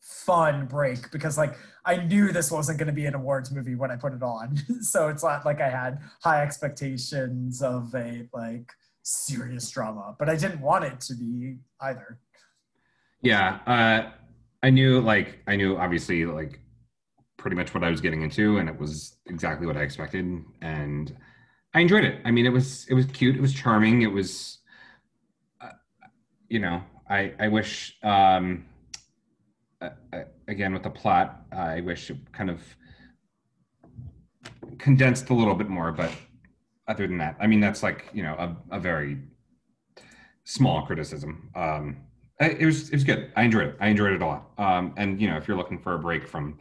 [0.01, 3.91] fun break because like I knew this wasn't going to be an awards movie when
[3.91, 4.57] I put it on.
[4.81, 8.71] so it's not like I had high expectations of a like
[9.03, 12.19] serious drama, but I didn't want it to be either.
[13.23, 14.11] Yeah, uh,
[14.63, 16.61] I knew like I knew obviously like
[17.37, 20.25] pretty much what I was getting into, and it was exactly what I expected,
[20.61, 21.17] and
[21.77, 22.23] I enjoyed it.
[22.25, 24.61] I mean, it was it was cute, it was charming, it was,
[25.61, 25.73] uh,
[26.49, 28.65] you know, I I wish um,
[29.83, 32.63] uh, uh, again with the plot, I wish it kind of
[34.79, 36.11] condensed a little bit more, but
[36.89, 39.19] other than that, I mean, that's like you know a, a very
[40.45, 41.51] small criticism.
[41.55, 41.99] Um,
[42.41, 43.33] it was it was good.
[43.37, 43.77] I enjoyed it.
[43.81, 44.51] I enjoyed it a lot.
[44.57, 46.59] Um, and you know, if you're looking for a break from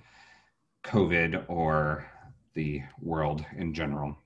[0.83, 2.05] COVID or
[2.53, 4.17] the world in general,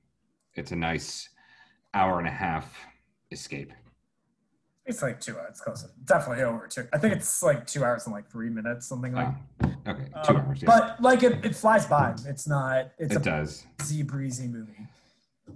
[0.59, 1.29] it's a nice
[1.93, 2.75] hour and a half
[3.31, 3.71] escape.
[4.85, 5.87] It's like two hours, close.
[6.05, 6.87] Definitely over two.
[6.91, 9.27] I think it's like two hours and like three minutes, something like.
[9.63, 10.61] Uh, okay, two Um, hours.
[10.61, 12.15] Yeah, But like it, it flies by.
[12.25, 12.91] It's not.
[12.97, 13.65] It's it a does.
[13.77, 14.87] breezy, breezy movie.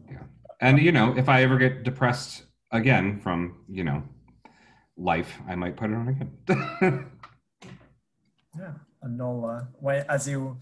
[0.09, 0.19] Yeah,
[0.61, 4.03] and you know, if I ever get depressed again from you know
[4.97, 7.05] life, I might put it on again.
[8.55, 8.73] Yeah,
[9.03, 9.67] Enola.
[9.79, 10.57] When, as you,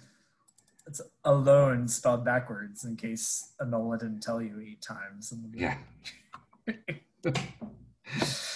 [0.92, 5.32] it's alone spelled backwards in case Enola didn't tell you eight times.
[5.32, 5.62] In the movie.
[5.62, 5.78] Yeah.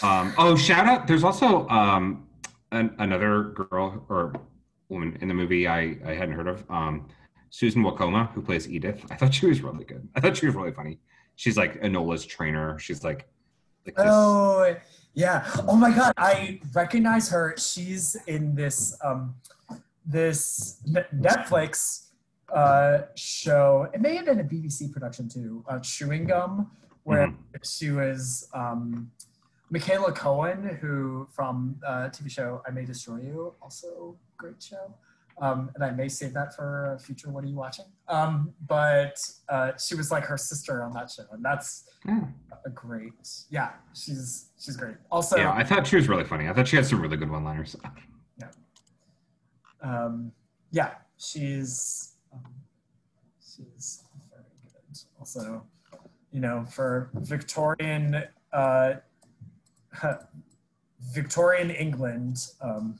[0.03, 1.07] um, oh, shout out!
[1.07, 2.27] There's also um,
[2.73, 4.33] an, another girl or
[4.89, 7.07] woman in the movie I, I hadn't heard of, um,
[7.51, 9.01] Susan Wokoma, who plays Edith.
[9.09, 10.07] I thought she was really good.
[10.15, 10.99] I thought she was really funny.
[11.37, 12.77] She's like Enola's trainer.
[12.79, 13.29] She's like,
[13.85, 14.05] like this.
[14.05, 14.75] Oh
[15.13, 15.49] yeah.
[15.69, 17.55] Oh my god, I recognize her.
[17.57, 19.35] She's in this um
[20.05, 22.04] this Netflix
[22.53, 23.87] uh show.
[23.93, 26.71] It may have been a BBC production too, uh Chewing Gum,
[27.03, 29.11] where she was um
[29.71, 34.93] Michaela Coel, who from uh TV show I May Destroy You, also great show.
[35.37, 37.83] Um, and I may save that for a future What Are You Watching?
[38.07, 39.19] Um, but
[39.49, 42.21] uh, she was like her sister on that show, and that's Yeah.
[42.65, 43.11] a great
[43.49, 46.47] yeah she's she's great also yeah, I thought she was really funny.
[46.47, 47.75] I thought she had some really good one-liners.
[48.39, 48.47] Yeah.
[49.81, 50.31] Um,
[50.71, 52.13] yeah, she's
[53.55, 54.99] she's very good.
[55.19, 55.63] Also,
[56.31, 58.23] you know, for Victorian
[58.53, 58.93] uh,
[61.13, 62.99] Victorian England, um,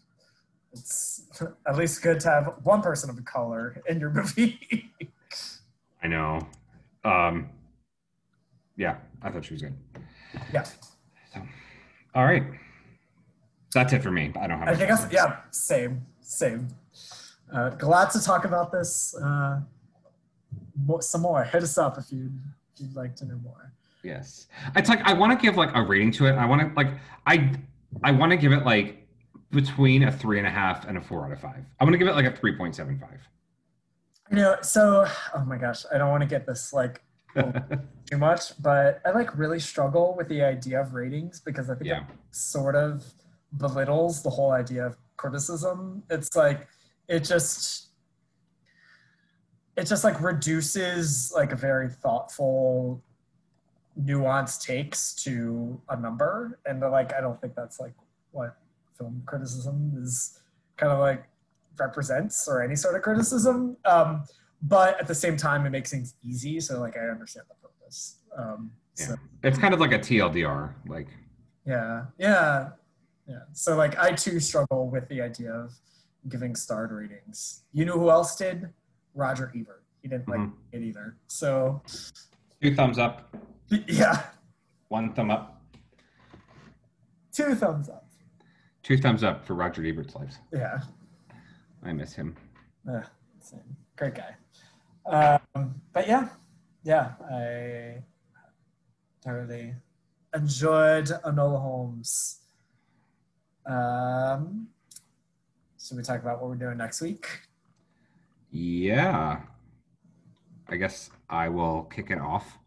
[0.72, 1.24] it's
[1.68, 4.92] at least good to have one person of color in your movie.
[6.04, 6.48] I know.
[7.04, 7.50] Um,
[8.78, 9.76] yeah, I thought she was good.
[10.54, 10.64] yeah,
[11.34, 11.42] So,
[12.14, 12.44] all right.
[13.74, 14.32] That's it for me.
[14.40, 14.68] I don't have.
[14.70, 16.70] I think yeah, same, same.
[17.52, 19.60] Uh, glad to talk about this uh,
[20.76, 21.44] mo- some more.
[21.44, 22.38] Hit us up if you'd,
[22.74, 23.72] if you'd like to know more.
[24.04, 24.48] Yes.
[24.76, 26.34] It's like I want to give like a rating to it.
[26.34, 26.94] I want to like
[27.26, 27.52] I
[28.04, 29.08] I want to give it like
[29.52, 31.64] between a three and a half and a four out of five.
[31.80, 33.20] I'm gonna give it like a three point seven five.
[34.30, 37.02] You know, so oh my gosh, I don't want to get this like
[37.36, 41.88] too much, but I like really struggle with the idea of ratings because I think
[41.88, 42.02] Yeah.
[42.02, 43.04] it sort of
[43.58, 46.04] belittles the whole idea of criticism.
[46.12, 46.68] It's like
[47.08, 47.88] it just
[49.78, 53.04] it just like reduces like a very thoughtful
[54.02, 56.60] nuanced takes to a number.
[56.66, 57.94] And like i don't think that's like
[58.32, 58.58] what
[58.98, 60.40] film criticism is
[60.78, 61.26] kind of like
[61.78, 63.78] represents or any sort of criticism.
[63.86, 64.24] Um
[64.62, 66.60] but at the same time it makes things easy.
[66.60, 68.20] So like i understand the purpose.
[68.38, 70.74] Um so It's kind of like a TLDR.
[70.88, 71.08] Like
[71.66, 72.06] yeah.
[72.18, 72.70] Yeah.
[73.28, 73.40] Yeah.
[73.54, 75.74] So like i too struggle with the idea of
[76.30, 77.64] giving starred ratings.
[77.74, 78.70] You know who else did
[79.16, 80.54] roger ebert he didn't like Mhm.
[80.72, 81.82] it either so
[82.62, 83.36] two thumbs up,
[83.88, 84.24] yeah
[84.90, 85.62] one thumb up,
[87.32, 88.08] two thumbs up
[88.84, 90.36] two thumbs up for Roger Ebert's life.
[90.54, 90.80] yeah
[91.84, 92.36] I miss him.
[92.90, 93.02] Uh,
[93.40, 93.60] same.
[93.96, 94.36] Great guy.
[95.06, 96.30] Um, but yeah,
[96.84, 98.02] yeah, I
[99.24, 99.76] thoroughly
[100.36, 102.40] enjoyed Enola Holmes.
[103.68, 104.68] Um,
[105.80, 107.42] should we talk about what we're doing next week?
[108.56, 109.42] Yeah.
[110.70, 112.58] I guess I will kick it off.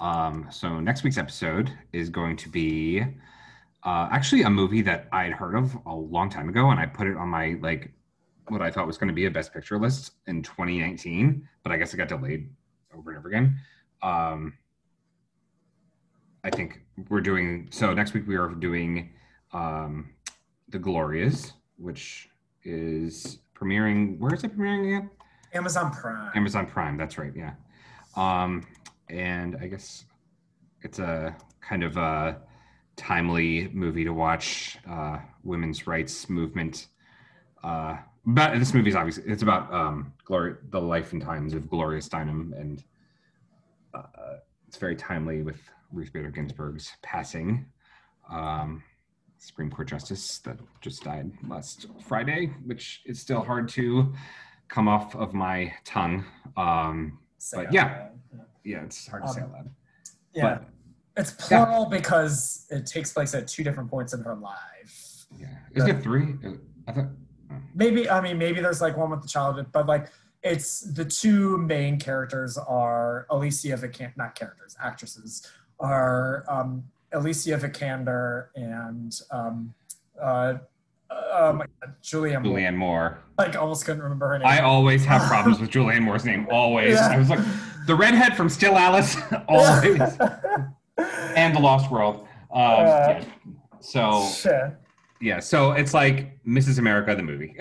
[0.00, 3.02] Um, so next week's episode is going to be
[3.82, 6.86] uh, actually a movie that I had heard of a long time ago, and I
[6.86, 7.92] put it on my like
[8.48, 11.76] what I thought was going to be a best picture list in 2019, but I
[11.76, 12.48] guess it got delayed
[12.96, 13.58] over and over again.
[14.02, 14.54] Um,
[16.44, 16.80] I think
[17.10, 18.26] we're doing so next week.
[18.26, 19.10] We are doing
[19.52, 20.14] um,
[20.70, 22.30] the Glorias, which
[22.64, 24.18] is premiering.
[24.18, 25.10] Where is it premiering again?
[25.56, 26.30] Amazon Prime.
[26.34, 26.96] Amazon Prime.
[26.96, 27.32] That's right.
[27.34, 27.54] Yeah.
[28.14, 28.66] Um,
[29.08, 30.04] and I guess
[30.82, 32.40] it's a kind of a
[32.96, 34.78] timely movie to watch.
[34.88, 36.88] Uh, women's rights movement.
[37.62, 41.70] Uh, but this movie is obviously it's about um, glory, the life and times of
[41.70, 42.82] Gloria Steinem, and
[43.94, 45.60] uh, it's very timely with
[45.92, 47.66] Ruth Bader Ginsburg's passing.
[48.28, 48.82] Um,
[49.38, 54.12] Supreme Court justice that just died last Friday, which is still hard to
[54.68, 56.24] come off of my tongue.
[56.56, 58.08] Um, Say but yeah.
[58.64, 59.70] yeah, it's hard to say Um, out loud.
[60.34, 60.42] Yeah.
[60.42, 60.64] But
[61.16, 65.26] it's plural because it takes place at two different points in her life.
[65.38, 66.34] yeah, isn't it three?
[66.88, 67.06] I thought.
[67.74, 70.08] maybe i mean maybe there's like one with the childhood but like
[70.42, 75.46] it's the two main characters are alicia vikander not characters actresses
[75.80, 79.74] are um alicia vikander and um
[80.22, 80.54] uh
[81.10, 82.58] oh my God, Julianne Moore.
[82.58, 83.18] Julianne Moore.
[83.38, 84.46] Like almost couldn't remember her name.
[84.46, 86.46] I always have problems with Julianne Moore's name.
[86.50, 86.94] Always.
[86.94, 87.08] Yeah.
[87.08, 87.40] I was like,
[87.86, 89.16] the redhead from Still Alice.
[89.48, 90.00] always.
[91.36, 92.26] and The Lost World.
[92.52, 93.24] Um, yeah.
[93.80, 94.76] So Shit.
[95.20, 96.78] yeah, so it's like Mrs.
[96.78, 97.56] America the movie.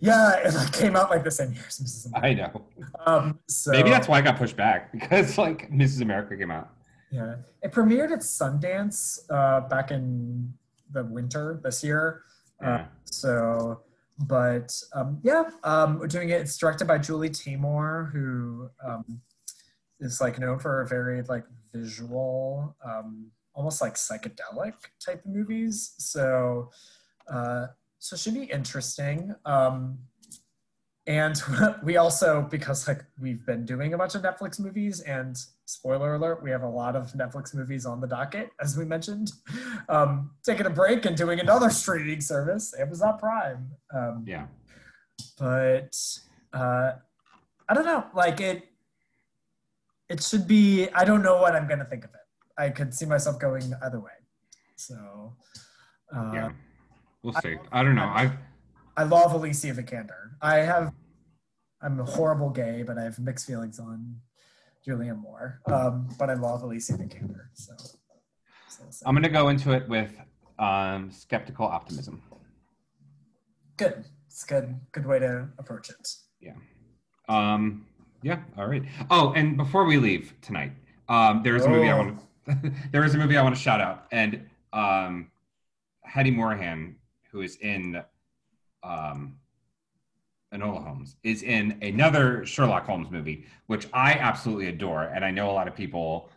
[0.00, 2.06] Yeah, it like, came out like the same year as Mrs.
[2.06, 2.26] America.
[2.26, 2.64] I know.
[3.04, 6.02] Um, so Maybe that's why I got pushed back because like Mrs.
[6.02, 6.70] America came out.
[7.10, 10.52] Yeah, it premiered at Sundance uh, back in
[10.92, 12.22] the winter this year.
[12.64, 13.82] Uh, so,
[14.26, 16.40] but um, yeah, um, we're doing it.
[16.40, 19.20] It's directed by Julie Taymor, who um,
[20.00, 24.74] is like known for very like visual, um, almost like psychedelic
[25.04, 25.94] type of movies.
[25.98, 26.70] So,
[27.28, 27.66] uh,
[27.98, 29.34] so it should be interesting.
[29.44, 29.98] Um,
[31.06, 31.40] and
[31.82, 35.36] we also, because like we've been doing a bunch of Netflix movies, and
[35.68, 39.30] spoiler alert, we have a lot of Netflix movies on the docket, as we mentioned.
[39.90, 43.70] Um, taking a break and doing another streaming service, Amazon Prime.
[43.94, 44.46] Um, Yeah.
[45.38, 45.94] but
[46.54, 46.92] uh,
[47.68, 48.06] I don't know.
[48.14, 48.64] Like it,
[50.08, 50.88] it should be.
[50.94, 52.26] I don't know what I'm gonna think of it.
[52.56, 54.12] I could see myself going either way.
[54.76, 55.36] So,
[56.16, 56.48] uh, Yeah.
[57.22, 57.56] We'll see.
[57.72, 58.04] I don't know.
[58.04, 58.32] I
[58.96, 60.30] I love Alicia Vikander.
[60.40, 60.92] I have,
[61.82, 64.16] I'm a horrible gay, but I have mixed feelings on
[64.86, 65.60] Julianne Moore.
[65.66, 67.46] Um, but I love Alicia Vikander.
[67.54, 67.72] So,
[68.68, 69.04] so, so.
[69.06, 70.12] I'm gonna go into it with
[70.58, 72.22] um, skeptical optimism.
[73.76, 74.04] good.
[74.26, 74.78] It's good.
[74.92, 76.08] Good way to approach it.
[76.40, 76.52] Yeah.
[77.28, 77.86] Um,
[78.22, 78.40] yeah.
[78.56, 78.84] All right.
[79.10, 80.72] Oh, and before we leave tonight,
[81.08, 81.96] um, there is a movie I Oh.
[81.98, 82.18] want.
[82.46, 85.30] to there is a movie I want to shout out, and um,
[86.04, 86.96] Hattie Morahan,
[87.32, 88.00] who is in
[88.84, 89.37] um,
[90.54, 95.50] Enola Holmes, is in another Sherlock Holmes movie, which I absolutely adore, and I know
[95.50, 96.30] a lot of people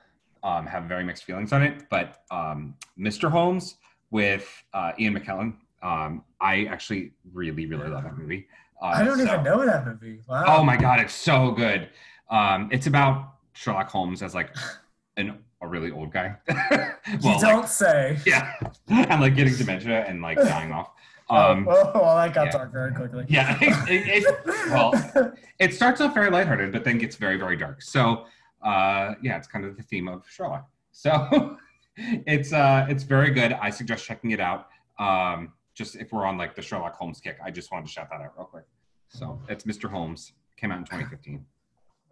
[0.44, 1.84] um, have very mixed feelings on it.
[1.90, 3.30] But um, Mr.
[3.30, 3.76] Holmes
[4.10, 8.48] with uh, Ian McKellen, um, I actually really, really love that movie.
[8.82, 10.20] Uh, I don't so- even know that movie.
[10.28, 10.44] Wow.
[10.48, 11.90] Oh my god, it's so good.
[12.30, 14.56] Um, it's about Sherlock Holmes as like
[15.18, 16.36] an a really old guy.
[16.50, 18.18] you don't like, say.
[18.26, 18.54] yeah,
[18.88, 20.92] and like getting dementia and like dying off.
[21.32, 22.52] Um, oh, well, that got yeah.
[22.52, 23.26] dark very quickly.
[23.30, 27.82] yeah, it, it, well, it starts off very lighthearted, but then gets very, very dark.
[27.82, 28.26] So,
[28.62, 30.68] uh, yeah, it's kind of the theme of Sherlock.
[30.92, 31.58] So,
[31.96, 33.54] it's uh, it's very good.
[33.54, 34.68] I suggest checking it out.
[35.00, 38.10] Um, just if we're on like the Sherlock Holmes kick, I just wanted to shout
[38.12, 38.66] that out real quick.
[39.10, 39.90] So, it's Mr.
[39.90, 40.34] Holmes.
[40.58, 41.46] Came out in 2015.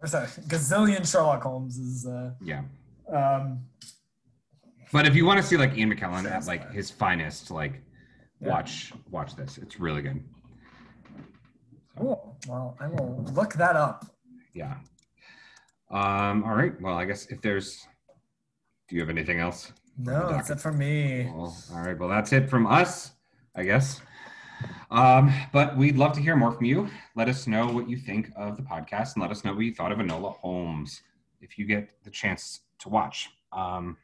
[0.00, 1.78] There's a gazillion Sherlock Holmes.
[1.78, 2.06] is.
[2.06, 2.62] Uh, Yeah.
[3.14, 3.60] um,
[4.92, 7.82] But if you want to see like Ian McKellen at like his finest, like
[8.40, 8.48] Yeah.
[8.48, 9.58] watch watch this.
[9.58, 10.22] It's really good.
[11.98, 12.36] cool.
[12.48, 14.06] Well, I will look that up.
[14.54, 14.76] Yeah.
[15.90, 16.78] Um, all right.
[16.80, 17.86] Well, I guess if there's
[18.88, 19.72] do you have anything else?
[19.98, 21.30] No, that's it for me.
[21.34, 21.98] Well, all right.
[21.98, 23.12] Well, that's it from us,
[23.54, 24.00] I guess.
[24.90, 26.88] Um, but we'd love to hear more from you.
[27.14, 29.74] Let us know what you think of the podcast and let us know what you
[29.74, 31.02] thought of Enola Holmes
[31.40, 33.30] if you get the chance to watch.
[33.52, 33.96] Um,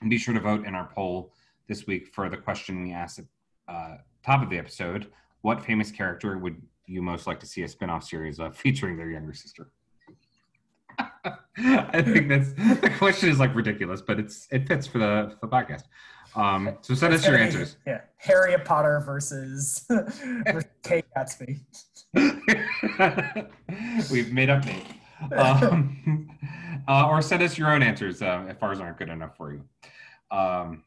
[0.00, 1.32] and be sure to vote in our poll
[1.68, 3.20] this week for the question we asked
[3.68, 5.08] uh, top of the episode.
[5.42, 9.10] What famous character would you most like to see a spin-off series of featuring their
[9.10, 9.70] younger sister?
[11.58, 15.46] I think that's the question is like ridiculous, but it's it fits for the for
[15.46, 15.84] the podcast.
[16.34, 17.76] Um, so send us your answers.
[17.86, 21.60] Yeah, Harry Potter versus, versus Kate Gatsby.
[24.10, 24.86] We've made up Nate.
[25.32, 26.28] Um,
[26.86, 29.62] uh, or send us your own answers uh, if ours aren't good enough for you.
[30.30, 30.84] Um,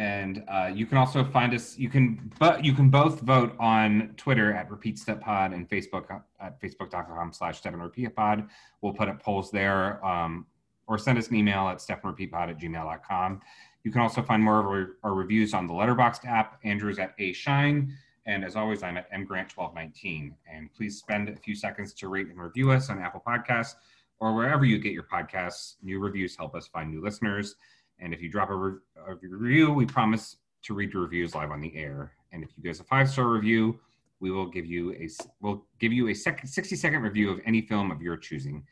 [0.00, 1.76] and uh, you can also find us.
[1.76, 6.22] You can, but you can both vote on Twitter at Repeat Step Pod and Facebook
[6.40, 8.48] at facebook.com/slash Step and Repeat Pod.
[8.80, 10.46] We'll put up polls there, um,
[10.86, 13.42] or send us an email at stepandrepeatpod at gmail.com.
[13.84, 16.58] You can also find more of our, our reviews on the Letterboxd app.
[16.64, 17.94] Andrew's at A Shine.
[18.24, 20.32] And as always, I'm at mgrant1219.
[20.50, 23.74] And please spend a few seconds to rate and review us on Apple Podcasts
[24.18, 25.74] or wherever you get your podcasts.
[25.82, 27.56] New reviews help us find new listeners.
[28.00, 31.50] And if you drop a, re- a review, we promise to read your reviews live
[31.50, 32.12] on the air.
[32.32, 33.78] And if you give us a five star review,
[34.20, 35.08] we will give you a
[35.40, 38.64] we'll give you a second 60 second review of any film of your choosing.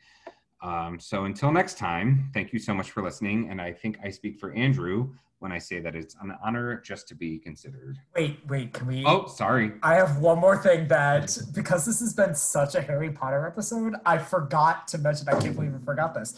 [0.61, 3.49] Um, so until next time, thank you so much for listening.
[3.49, 5.09] And I think I speak for Andrew
[5.39, 7.97] when I say that it's an honor just to be considered.
[8.15, 9.05] Wait, wait, can we?
[9.05, 9.71] Oh, sorry.
[9.81, 13.95] I have one more thing that because this has been such a Harry Potter episode,
[14.05, 15.27] I forgot to mention.
[15.29, 16.35] I can't believe I forgot this.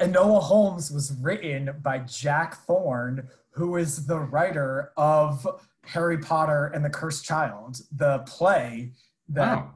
[0.00, 5.46] And Enola Holmes was written by Jack Thorne, who is the writer of
[5.86, 8.92] Harry Potter and the Cursed Child, the play
[9.30, 9.70] that Wow.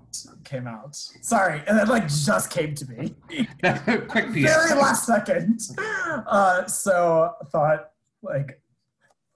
[0.44, 0.94] came out.
[0.96, 3.14] Sorry, and that like just came to me.
[4.08, 5.60] Quick Very last second.
[5.78, 7.90] Uh, so thought
[8.22, 8.60] like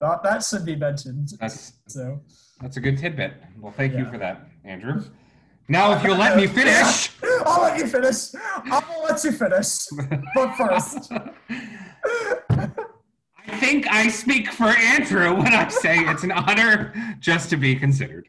[0.00, 1.28] thought that should be mentioned.
[1.38, 2.20] That's So
[2.60, 3.34] that's a good tidbit.
[3.60, 5.04] Well, thank you for that, Andrew.
[5.68, 7.10] Now, if you'll let me finish.
[7.44, 8.34] I'll let you finish.
[8.64, 9.86] I'll let you finish.
[10.34, 11.12] But first,
[12.50, 17.76] I think I speak for Andrew when I say it's an honor just to be
[17.76, 18.28] considered.